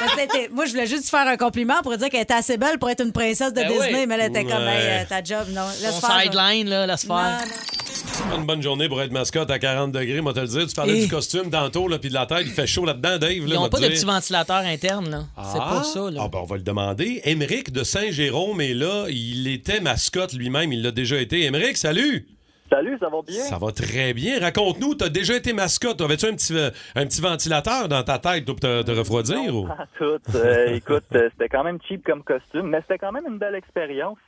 [0.00, 2.78] mais c'était- moi, je voulais juste faire un compliment pour dire qu'elle était assez belle
[2.78, 4.00] pour être une princesse de Ben Disney.
[4.00, 4.06] oui.
[4.06, 4.76] Mais elle était comme, Ouais.
[4.76, 5.66] hey, euh, ta job, non.
[5.82, 6.22] Laisse Ton faire.
[6.22, 7.38] sideline, là, laisse Non, faire.
[7.40, 8.36] non.
[8.38, 10.66] Une bonne journée pour être mascotte à 40 degrés, moi te le dire.
[10.66, 13.18] Tu parlais Et- du costume tantôt, là, puis de la tête, il fait chaud là-dedans,
[13.18, 13.32] Dave.
[13.32, 13.94] Ils là, n'ont m'a pas de dit.
[13.94, 15.24] petit ventilateur interne, là.
[15.52, 15.70] C'est Ah.
[15.74, 16.20] pas ça, là.
[16.24, 17.20] Ah, ben, on va le demander.
[17.24, 19.06] Émeric de Saint-Jérôme est là.
[19.08, 20.72] Il était mascotte lui-même.
[20.72, 21.42] Il l'a déjà été.
[21.44, 22.26] Émeric, salut!
[22.74, 23.40] Salut, ça va bien?
[23.44, 24.40] Ça va très bien.
[24.40, 26.00] Raconte-nous, t'as déjà été mascotte.
[26.00, 29.54] Avais-tu un petit, euh, un petit ventilateur dans ta tête pour te, te refroidir?
[29.54, 29.68] ou?
[29.68, 30.18] Pas tout.
[30.34, 33.54] Euh, écoute, euh, c'était quand même cheap comme costume, mais c'était quand même une belle
[33.54, 34.18] expérience.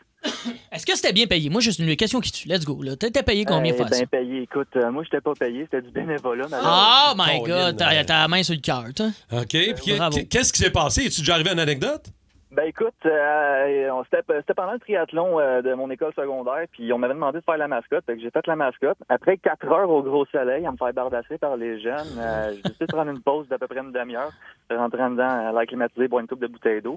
[0.71, 1.51] Est-ce que c'était bien payé?
[1.51, 2.47] Moi, juste une question qui tue.
[2.47, 2.81] Let's go.
[2.85, 2.95] Là.
[2.95, 3.99] T'étais payé combien Eh fois ça?
[3.99, 4.43] ben payé.
[4.43, 6.47] Écoute, euh, moi, j'étais pas payé, c'était du bénévolat.
[6.53, 9.07] Oh my God, t'as t'as la main sur le cœur, toi.
[9.33, 9.49] OK.
[9.51, 10.19] Puis bravo.
[10.31, 11.03] qu'est-ce qui s'est passé?
[11.07, 12.07] Es-tu déjà arrivé à une anecdote?
[12.57, 16.97] Ben écoute, euh, on- c'était pendant le triathlon euh, de mon école secondaire, puis on
[16.97, 18.97] m'avait demandé de faire la mascotte, que j'ai fait la mascotte.
[19.11, 22.63] Après quatre heures au gros soleil, à me faire bardasser par les jeunes, euh, j'ai
[22.63, 24.31] décidé de prendre une pause d'à peu près une demi-heure,
[24.71, 26.97] de rentrer en dedans à l'air climatisé, boire une coupe de bouteille d'eau.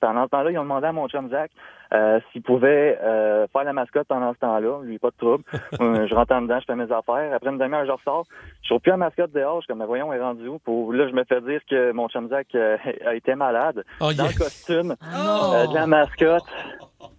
[0.00, 1.50] Pendant ce temps-là, ils ont demandé à mon chum Zach
[1.92, 4.80] euh, s'il pouvait euh, faire la mascotte pendant ce temps-là.
[4.82, 5.44] Lui, pas de trouble.
[5.80, 7.32] Euh, je rentre en dedans, je fais mes affaires.
[7.34, 8.26] Après une demi-heure, je ressors.
[8.62, 9.56] Je trouve plus la mascotte dehors.
[9.60, 10.58] Je suis comme, mais voyons, elle est rendue où?
[10.60, 10.92] Pour...
[10.92, 12.76] Là, je me fais dire que mon chum Zach euh,
[13.06, 13.84] a été malade.
[14.00, 14.32] Oh, dans yeah.
[14.32, 15.54] le costume non.
[15.54, 16.44] euh, de la mascotte.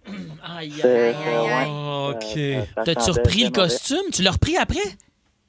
[0.58, 1.70] Aïe, aïe, aïe, aïe.
[2.10, 2.66] OK.
[2.74, 3.52] ça- ça T'as-tu repris le mauvais.
[3.62, 4.10] costume?
[4.12, 4.78] Tu l'as repris après?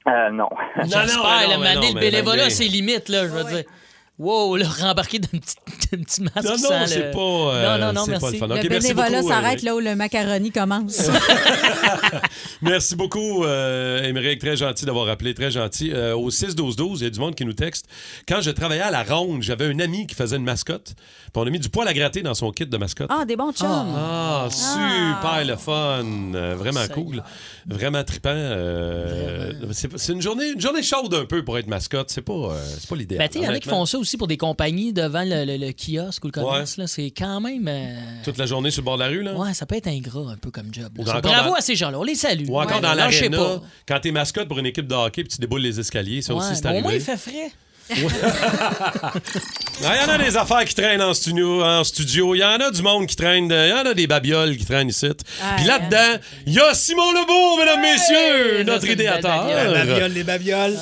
[0.06, 0.48] Euh, non.
[0.76, 3.64] Non, mais mané, non, le bénévolat, c'est limite, là, je veux dire.
[4.18, 5.54] Wow, là, rembarquer d'un petit,
[5.92, 8.18] d'un petit masque Non, non, sans c'est le- pas, euh, non, non, non, c'est pas
[8.20, 8.32] merci.
[8.32, 8.46] le fun.
[8.48, 11.08] Le OK, merci bénévolat beaucoup, s'arrête là où le macaroni commence.
[12.62, 14.40] Merci beaucoup, euh, Émeric.
[14.40, 15.92] Très gentil d'avoir appelé, très gentil.
[15.92, 17.86] Euh, au 6-12-12, il y a du monde qui nous texte.
[18.26, 20.94] Quand je travaillais à la ronde, j'avais un ami qui faisait une mascotte.
[20.96, 23.08] Puis on a mis du poil à gratter dans son kit de mascotte.
[23.12, 23.68] Ah, des bons chums.
[23.96, 26.04] Ah, super le fun.
[26.56, 27.22] Vraiment Ça cool.
[27.66, 28.30] Vraiment trippant.
[28.32, 32.10] Euh, c'est une journée, une journée chaude un peu pour être mascotte.
[32.10, 33.18] C'est pas, euh, c'est pas l'idéal.
[33.20, 35.22] Ben, tu sais, il y en a qui font ça aussi pour des compagnies devant
[35.24, 36.76] le, le- le kiosque ou le commerce.
[36.78, 36.86] là.
[36.86, 37.66] C'est quand même.
[37.68, 39.34] euh, Toute la journée sur le bord de la rue, là?
[39.34, 40.90] Ouais, ça peut être ingrat un peu comme job.
[41.04, 42.48] Ça, Bravo dans- à ces gens-là, on les salue.
[42.48, 43.62] Ou encore Ouais, dans l'aréna, pas.
[43.86, 46.40] quand t'es mascotte pour une équipe de hockey puis tu déboules les escaliers, ça Ouais,
[46.40, 46.82] aussi c'est mais au arrivé.
[46.84, 47.52] moins, il fait frais.
[47.90, 49.12] Ah,
[49.80, 51.62] Il y en a des affaires qui traînent en studio.
[51.62, 52.34] En studio.
[52.34, 53.44] Il y en a du monde qui traîne.
[53.50, 55.06] Il y en a des babioles qui traînent ici.
[55.56, 59.46] Puis là-dedans, il y a Simon Lebeau, mesdames, messieurs, notre idéateur.
[59.46, 60.76] La babiole, les babioles.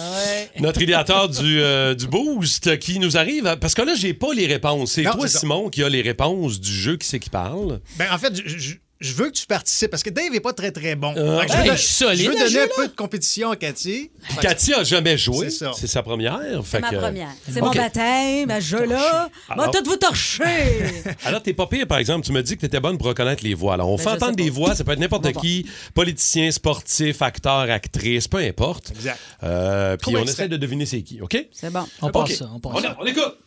[0.61, 3.47] Notre idéateur du, euh, du Boost qui nous arrive.
[3.47, 4.93] à- Parce que là, j'ai pas les réponses.
[4.93, 5.39] C'est Non, toi, c'est ça.
[5.41, 7.81] Simon, qui a les réponses du jeu qui c'est qui parle.
[7.97, 10.53] Ben, en fait, je, je- je veux que tu participes parce que Dave est pas
[10.53, 11.13] très, très bon.
[11.17, 11.47] Ah.
[11.47, 14.11] Je veux, je suis solide, je veux donner jeu, un peu de compétition à Cathy.
[14.29, 15.49] Puis Cathy a jamais joué.
[15.51, 16.41] C'est sa première.
[16.65, 17.29] C'est ma que- première.
[17.51, 19.29] C'est mon baptême, à ce jeu-là.
[19.49, 20.43] Alors- Va tout vous torcher.
[21.25, 22.25] Alors, t'es pas pire, par exemple.
[22.27, 23.75] Tu me dis que t'étais bonne pour reconnaître les voix.
[23.75, 24.75] Alors, on Ben, fait entendre des voix.
[24.75, 25.67] Ça peut être n'importe qui.
[25.95, 28.91] Politicien, sportif, acteur, actrice, peu importe.
[28.91, 29.19] Exact.
[29.43, 30.45] Euh, puis on extrait.
[30.45, 31.37] essaie de deviner c'est qui, OK?
[31.53, 31.87] C'est bon.
[32.03, 32.97] On passe ça, on passe On, ça.
[33.01, 33.39] on écoute.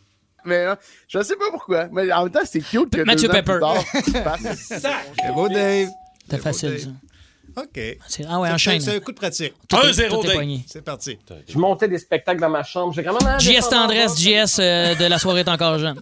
[0.44, 0.74] Mais euh,
[1.08, 1.88] je sais pas pourquoi.
[1.92, 3.58] Mais en même temps, c'est cute que Mathieu Pepper.
[4.22, 5.88] fasses- C'est beau, Dave.
[6.24, 6.80] C'était facile, Dave.
[6.80, 7.62] ça.
[7.62, 7.80] OK.
[8.06, 8.80] C'est- Ah ouais, enchaîne.
[8.80, 9.54] C'est un coup de pratique.
[9.68, 10.32] Tout est- 1-0 tout est Dave.
[10.34, 10.64] poigné.
[10.68, 11.18] C'est parti.
[11.48, 12.92] Je montais des spectacles dans ma chambre.
[12.92, 13.40] J'ai même.
[13.40, 16.00] JS Tendresse, JS euh, de La soirée est encore jeune.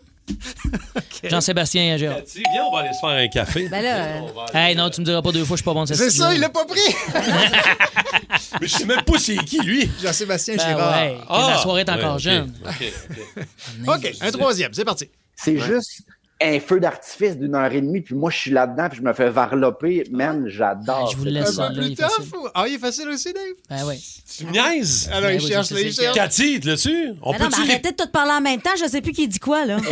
[1.25, 2.19] Jean-Sébastien Gérard.
[2.19, 3.69] Cathy, viens, on va aller se faire un café.
[3.69, 4.21] Ben là, euh,
[4.55, 6.11] Hey, non, tu me diras pas deux fois, je suis pas bon de cette C'est
[6.11, 6.81] ça, il l'a pas pris.
[8.61, 9.91] Mais je sais même pas c'est qui, lui.
[10.03, 11.01] Jean-Sébastien Ben Girard.
[11.01, 12.53] ouais, la soirée est encore ouais, jeune.
[13.87, 15.11] OK, un troisième, c'est parti.
[15.37, 16.03] C'est juste
[16.41, 19.13] un feu d'artifice d'une heure et demie, puis moi, je suis là-dedans, puis je me
[19.13, 20.05] fais varloper.
[20.11, 21.11] Man, j'adore.
[21.11, 22.25] Je vous laisse Un ça, peu là, il est facile.
[22.55, 23.43] Ah, il est facile aussi, Dave?
[23.69, 24.23] Ben oui.
[24.37, 25.11] Tu me niaises?
[25.13, 26.15] Alors, il Ben oui, cherche, c'est cherche.
[26.15, 27.09] Cathy, là-dessus?
[27.23, 28.71] On ben non, peut-tu mais les- arrêtez de tout parler en même temps.
[28.81, 29.79] Je sais plus qui dit quoi, là.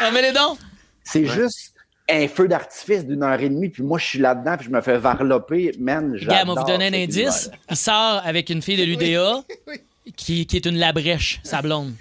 [0.00, 0.56] Ah, mais les dents!
[1.02, 1.72] C'est juste
[2.08, 4.80] un feu d'artifice d'une heure et demie, puis moi, je suis là-dedans, puis je me
[4.80, 5.72] fais varloper.
[5.80, 6.36] Man, j'adore.
[6.36, 7.50] Gars, moi, vous donner un indice.
[7.70, 9.42] Il sort avec une fille de l'UDA
[10.16, 11.94] qui, qui est une labrèche, sa blonde.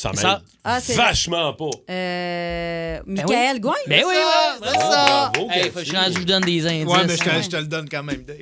[0.00, 1.68] Ça Ça- m'aide Ah, c'est- vachement pas.
[1.90, 3.74] Euh, Michael Gouin?
[3.86, 4.68] Ben oui, ça, ouais.
[4.72, 5.30] c'est ça.
[5.34, 5.70] Bravo, Hey, Cathy.
[5.70, 6.86] faut que je rendu, je vous donne des indices.
[6.86, 8.36] Ouais, mais je te, je te le donne quand même, Dave.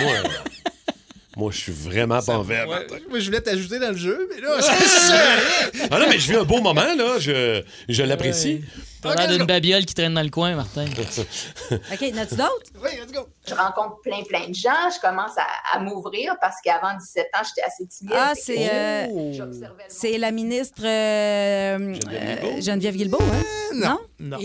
[0.00, 0.22] Moi, euh,
[1.36, 2.66] moi, je suis vraiment pas en vert.
[2.66, 5.88] Ouais, moi, je voulais t'ajouter dans le jeu, mais là, ça à rien.
[5.90, 7.18] Ah non, mais je vis un beau moment, là.
[7.18, 8.62] Je, je l'apprécie.
[9.02, 10.84] T'as l'air d'une babiole qui traîne dans le coin, Martin.
[11.70, 12.70] OK, n'as-tu d'autres?
[12.82, 13.26] Oui, let's go.
[13.46, 14.90] Je rencontre plein, plein de gens.
[14.94, 18.14] Je commence à, à m'ouvrir parce qu'avant 17 ans, j'étais assez timide.
[18.16, 23.42] Ah, c'est euh, la ministre euh, euh, Geneviève Guilbeault, hein?
[23.74, 23.98] Non.
[24.20, 24.38] Non?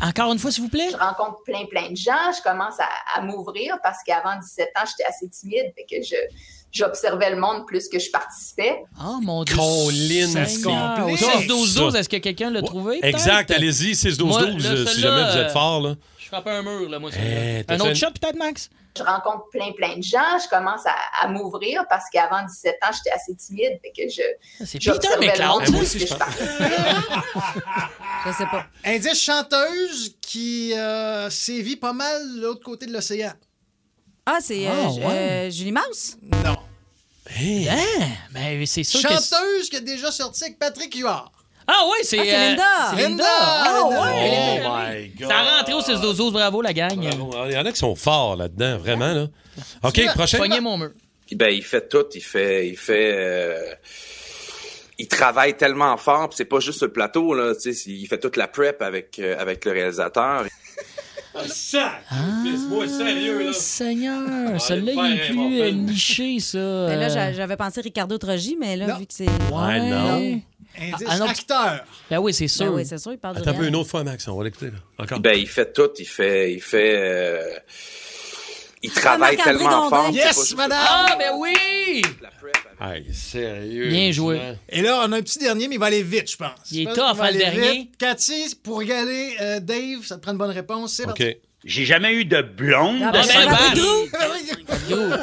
[0.00, 0.88] Encore une fois, s'il vous plaît.
[0.90, 2.32] Je rencontre plein, plein de gens.
[2.36, 5.72] Je commence à, à m'ouvrir parce qu'avant 17 ans, j'étais assez timide.
[5.76, 6.16] Fait que je,
[6.72, 8.82] j'observais le monde plus que je participais.
[9.04, 9.56] Oh mon Dieu.
[9.56, 10.28] Colline.
[10.28, 11.18] Ça se complique.
[11.18, 13.00] 6-12-12, est-ce que quelqu'un l'a trouvé?
[13.02, 15.94] Exact, allez-y, 6-12-12, Moi, là, euh, si jamais vous êtes euh, fort, là.
[16.18, 17.10] Je frappe un mur, là, moi.
[17.18, 18.68] Eh, un autre shot, peut-être, Max?
[18.98, 20.38] Je rencontre plein, plein de gens.
[20.42, 23.78] Je commence à, à m'ouvrir parce qu'avant 17 ans, j'étais assez timide.
[23.80, 25.72] Fait que je, C'est j'observais le McLeod, monde ça.
[25.72, 26.06] plus que je.
[28.26, 28.66] Je sais pas.
[28.84, 33.30] Indice chanteuse qui euh, sévit pas mal de l'autre côté de l'océan.
[34.30, 35.04] Ah, c'est euh, Ah, ouais.
[35.06, 36.16] euh, Julie Mouse?
[36.44, 36.56] Non.
[37.40, 38.06] Hein?
[38.32, 39.08] Ben, c'est sûr que...
[39.08, 41.32] c'est- Chanteuse qui a déjà sorti avec Patrick Huard.
[41.66, 42.18] Ah ouais, c'est.
[42.18, 42.64] Ah, c'est euh, Linda.
[42.90, 43.08] c'est Linda.
[43.08, 44.00] Linda, Ah Linda.
[44.02, 44.62] ouais.
[44.64, 45.28] Oh my God.
[45.28, 46.92] Ça a rentré au 6 12 bravo la gang.
[47.02, 49.12] Il y en a qui sont forts là-dedans, vraiment.
[49.12, 49.26] Là.
[49.82, 50.38] OK, prochain.
[50.38, 50.90] Pognez mon mur.
[51.32, 52.06] Ben, il fait tout.
[52.14, 53.74] Il fait, il fait, euh,
[54.98, 56.28] il travaille tellement fort.
[56.30, 57.54] puis C'est pas juste sur le plateau là.
[57.54, 60.44] Tu sais, il fait toute la prep avec euh, avec le réalisateur.
[61.46, 62.02] Sac!
[62.68, 63.50] Moi, sérieux, là.
[63.50, 66.58] Ah, Seigneur, celui-là, il est plus euh, niché, ça.
[66.58, 69.26] Ben là, j'a- j'avais pensé Ricardo Trogi, mais là, vu que c'est.
[69.26, 70.40] Ouais, non.
[70.80, 71.26] Indice Ah, non.
[71.26, 71.84] acteur.
[72.10, 72.72] Ben oui, c'est Ben sûr.
[72.74, 73.70] oui, c'est sûr, il parle de Attends un peu réel.
[73.70, 74.28] une autre fois, Max.
[74.28, 74.66] On va l'écouter.
[74.66, 74.78] là.
[74.98, 75.18] Encore.
[75.20, 75.88] Ben, il fait tout.
[75.98, 77.42] Il fait, il fait, euh,
[78.82, 79.96] il travaille tellement Gondin.
[80.04, 80.10] fort.
[80.10, 80.78] Yes, madame!
[80.80, 82.02] Ah, ben oui!
[82.22, 83.88] la prep Hey, sérieux.
[83.88, 84.40] Bien joué.
[84.68, 86.50] Et là, on a un petit dernier, mais il va aller vite, je pense.
[86.70, 87.90] Il est tough, hein, le dernier?
[87.98, 90.92] Cathy, pour égaler euh, Dave, ça te prend une bonne réponse.
[90.94, 91.08] C'est OK.
[91.18, 91.36] parti.
[91.64, 93.00] J'ai jamais eu de blonde.
[93.02, 93.22] Ah, ben,
[94.88, 95.18] Ben.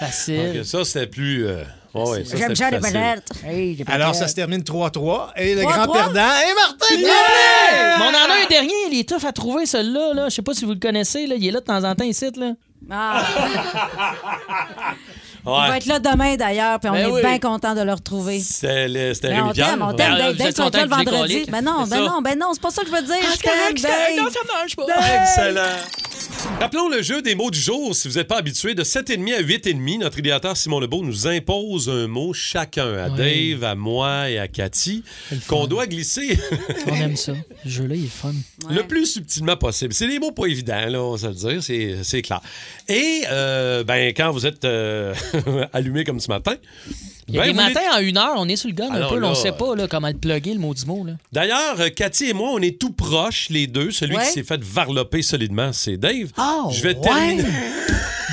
[0.00, 0.64] Facile.
[0.64, 1.46] Ça, c'était plus...
[1.46, 1.62] euh,
[1.94, 2.80] ouais, J'aime ça, les.
[3.44, 5.30] Hey, pas Alors, ça se termine 3-3.
[5.36, 5.64] Et le 3-3?
[5.72, 7.94] grand perdant est Martin Mais Goulet!
[8.00, 10.14] on en a un dernier, il est tough à trouver, celui-là.
[10.14, 10.28] Là.
[10.28, 11.36] Je sais pas si vous le connaissez, là.
[11.38, 12.26] il est là de temps en temps ici.
[12.36, 12.52] Là.
[12.90, 13.24] Ah,
[15.46, 15.68] il Ouais.
[15.68, 17.20] va être là demain, d'ailleurs, puis on Ben est oui.
[17.22, 18.40] bien content de le retrouver.
[18.40, 20.32] C'était le- c'était Ben, on t'aime, on t'aime, Ben, Dave.
[20.32, 21.44] vous Dave, êtes tu vas le que vendredi.
[21.48, 23.14] Ben non, C'est ben non, ben non, c'est pas ça que je veux dire.
[23.22, 24.16] Ah, Je t'aime.
[24.24, 24.84] Non, ça marche pas.
[25.22, 25.62] Excellent.
[26.60, 27.94] Rappelons le jeu des mots du jour.
[27.94, 31.88] Si vous n'êtes pas habitué, de 7,5 à 8,5, notre idéateur Simon Lebeau nous impose
[31.88, 33.10] un mot chacun, à.
[33.10, 35.02] Dave, à moi et à Cathy,
[35.48, 36.38] qu'on doit glisser
[36.86, 37.34] On aime ça.
[37.64, 38.32] Ce jeu-là, il est fun.
[38.70, 39.92] le plus subtilement possible.
[39.92, 42.40] C'est des mots pas évidents, là, on va se le dire, c'est, c'est clair.
[42.88, 45.14] Et, euh, ben, quand vous êtes euh,
[45.72, 46.54] allumé comme ce matin,
[47.28, 48.88] Il y a ben, des vous matins en une heure, on est sur le gun
[48.90, 49.14] Ah un non, peu.
[49.16, 51.04] là, là, on sait pas là, comment le plugger, le mot du mot.
[51.04, 51.12] Là.
[51.32, 53.90] D'ailleurs, euh, Cathy et moi, on est tout proches, les deux.
[53.90, 54.24] Celui Ouais.
[54.24, 56.30] qui s'est fait varloper solidement, c'est Dave.
[56.36, 57.00] Ah, Je vais ouais?
[57.00, 57.42] terminer.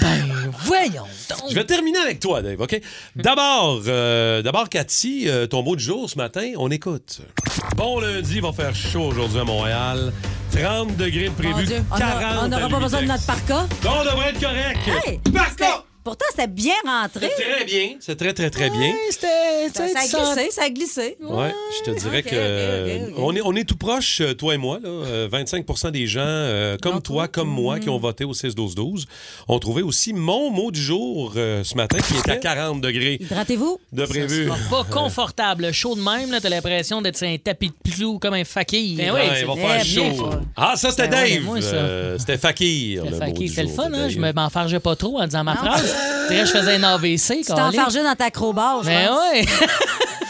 [0.02, 1.50] Ben, voyons donc.
[1.50, 2.78] Je vais terminer avec toi, Dave, OK?
[3.16, 7.22] D'abord, euh, d'abord Cathy, euh, ton mot du jour ce matin, on écoute.
[7.78, 10.12] Bon lundi, il va faire chaud aujourd'hui à Montréal.
[10.52, 13.26] 30 degrés de Mon prévu, Dieu, on 40 a- on n'aura pas besoin de notre
[13.26, 13.66] parka?
[13.86, 14.80] Non, on devrait être correct.
[15.06, 15.86] Hey, Parka!
[16.04, 17.30] Pourtant, c'était bien rentré.
[17.38, 17.90] C'est très bien.
[18.00, 18.94] C'est très, très, très bien.
[19.10, 19.28] C'était.
[19.74, 20.04] Ça, ça a
[20.36, 21.18] glissé, ça a glissé.
[21.22, 23.08] Ouais, je te dirais que euh.
[23.18, 24.80] On, est, on est tout proche, euh, toi et moi.
[24.84, 27.28] Là, Euh, 25% des gens, euh, comme Non, toi, toi?
[27.30, 29.06] comme moi, qui ont voté au 6-12-12,
[29.48, 33.18] ont trouvé aussi mon mot du jour euh, ce matin, qui est à 40 degrés
[33.22, 33.80] Hydratez-vous.
[33.94, 34.48] de prévu.
[34.50, 35.72] Ça pas confortable.
[35.72, 38.98] Chaud de même, là, t'as l'impression d'être sur un tapis de plou comme un fakir.
[38.98, 40.30] Ben oui, Ouais, c'est il va faire chaud.
[40.58, 41.74] Ah, ça, c'était Ben ouais, Dave.
[41.74, 43.04] Euh, c'était Fakir.
[43.06, 43.50] C'était fakir.
[43.50, 44.10] C'était le fun, hein?
[44.10, 45.93] Je me m'enfargeais pas trop en disant ma phrase.
[46.30, 47.42] Je faisais un AVC.
[47.46, 49.18] Tu enfargé dans ta crowbar, je Mais pense.
[49.32, 49.46] ouais.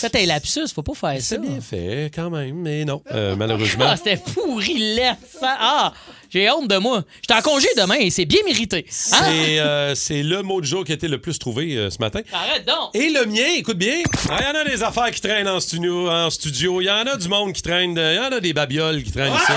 [0.00, 1.20] Faites un lapsus, faut pas faire ça.
[1.20, 3.84] C'est bien fait, quand même, mais non, euh, malheureusement.
[3.86, 4.98] Ah, c'était pourri
[5.38, 5.56] ça.
[5.60, 5.92] Ah,
[6.30, 7.04] j'ai honte de moi.
[7.20, 8.86] J'étais en congé demain et c'est bien mérité.
[8.88, 9.18] Hein?
[9.26, 11.98] C'est euh, c'est le mot du jour qui a été le plus trouvé euh, ce
[11.98, 12.20] matin.
[12.32, 12.94] Arrête donc.
[12.94, 16.08] Et le mien, écoute bien, il y en a des affaires qui traînent en studio,
[16.08, 16.80] en studio.
[16.80, 19.12] Il y en a du monde qui traîne, il y en a des babioles qui
[19.12, 19.52] traînent ici.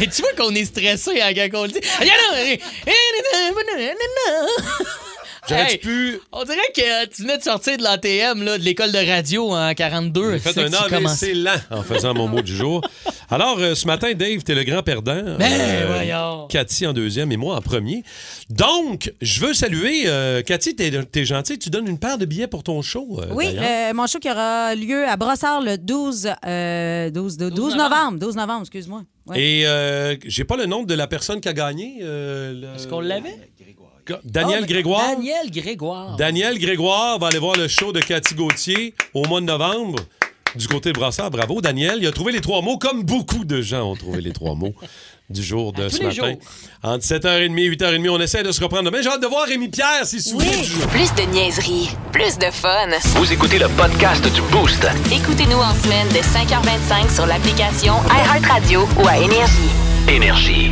[0.00, 1.80] Et tu vois qu'on est stressé hein, quand on le dit.
[5.50, 6.18] J'aurais Hey, pu.
[6.32, 9.74] On dirait que tu venais de sortir de l'ATM, là, de l'école de radio en
[9.74, 10.32] 42.
[10.32, 12.80] J'ai fait C'est un AVC lent en faisant mon mot du jour.
[13.30, 15.36] Alors, euh, ce matin, Dave, t'es le grand perdant.
[15.38, 16.46] Ben, voyons.
[16.48, 18.02] Cathy en deuxième et moi en premier.
[18.48, 20.04] Donc, je veux saluer.
[20.06, 21.58] euh, Cathy, t'es es gentil.
[21.58, 23.20] Tu donnes une paire de billets pour ton show.
[23.20, 27.50] euh, Oui, euh, mon show qui aura lieu à Brossard le 12, euh, 12, de-
[27.50, 28.18] 12 novembre.
[28.18, 29.02] 12 novembre, excuse-moi.
[29.26, 29.40] Ouais.
[29.40, 31.98] Et euh, j'ai pas le nom de la personne qui a gagné.
[32.02, 33.38] euh, Est-ce qu'on l'avait?
[34.24, 35.06] Daniel Ah, mais- Grégoire.
[35.16, 36.16] Daniel Grégoire.
[36.16, 39.98] Daniel Grégoire va aller voir le show de Cathy Gauthier au mois de novembre
[40.56, 41.30] du côté de Brassard.
[41.30, 41.98] Bravo, Daniel.
[42.00, 44.74] Il a trouvé les trois mots, comme beaucoup de gens ont trouvé les trois mots
[45.30, 46.16] du jour de À ce les matin.
[46.30, 46.38] jours.
[46.82, 49.00] Entre 7h30 et 8h30, on essaie de se reprendre demain.
[49.00, 50.80] J'ai hâte de voir Rémi Pierre s'il se souvient du jeu.
[50.88, 52.88] Plus de niaiserie, plus de fun.
[53.14, 54.84] Vous écoutez le podcast du Boost.
[55.12, 59.70] Écoutez-nous en semaine de 5h25 sur l'application iHeartRadio ou à Énergie.
[60.08, 60.70] Énergie.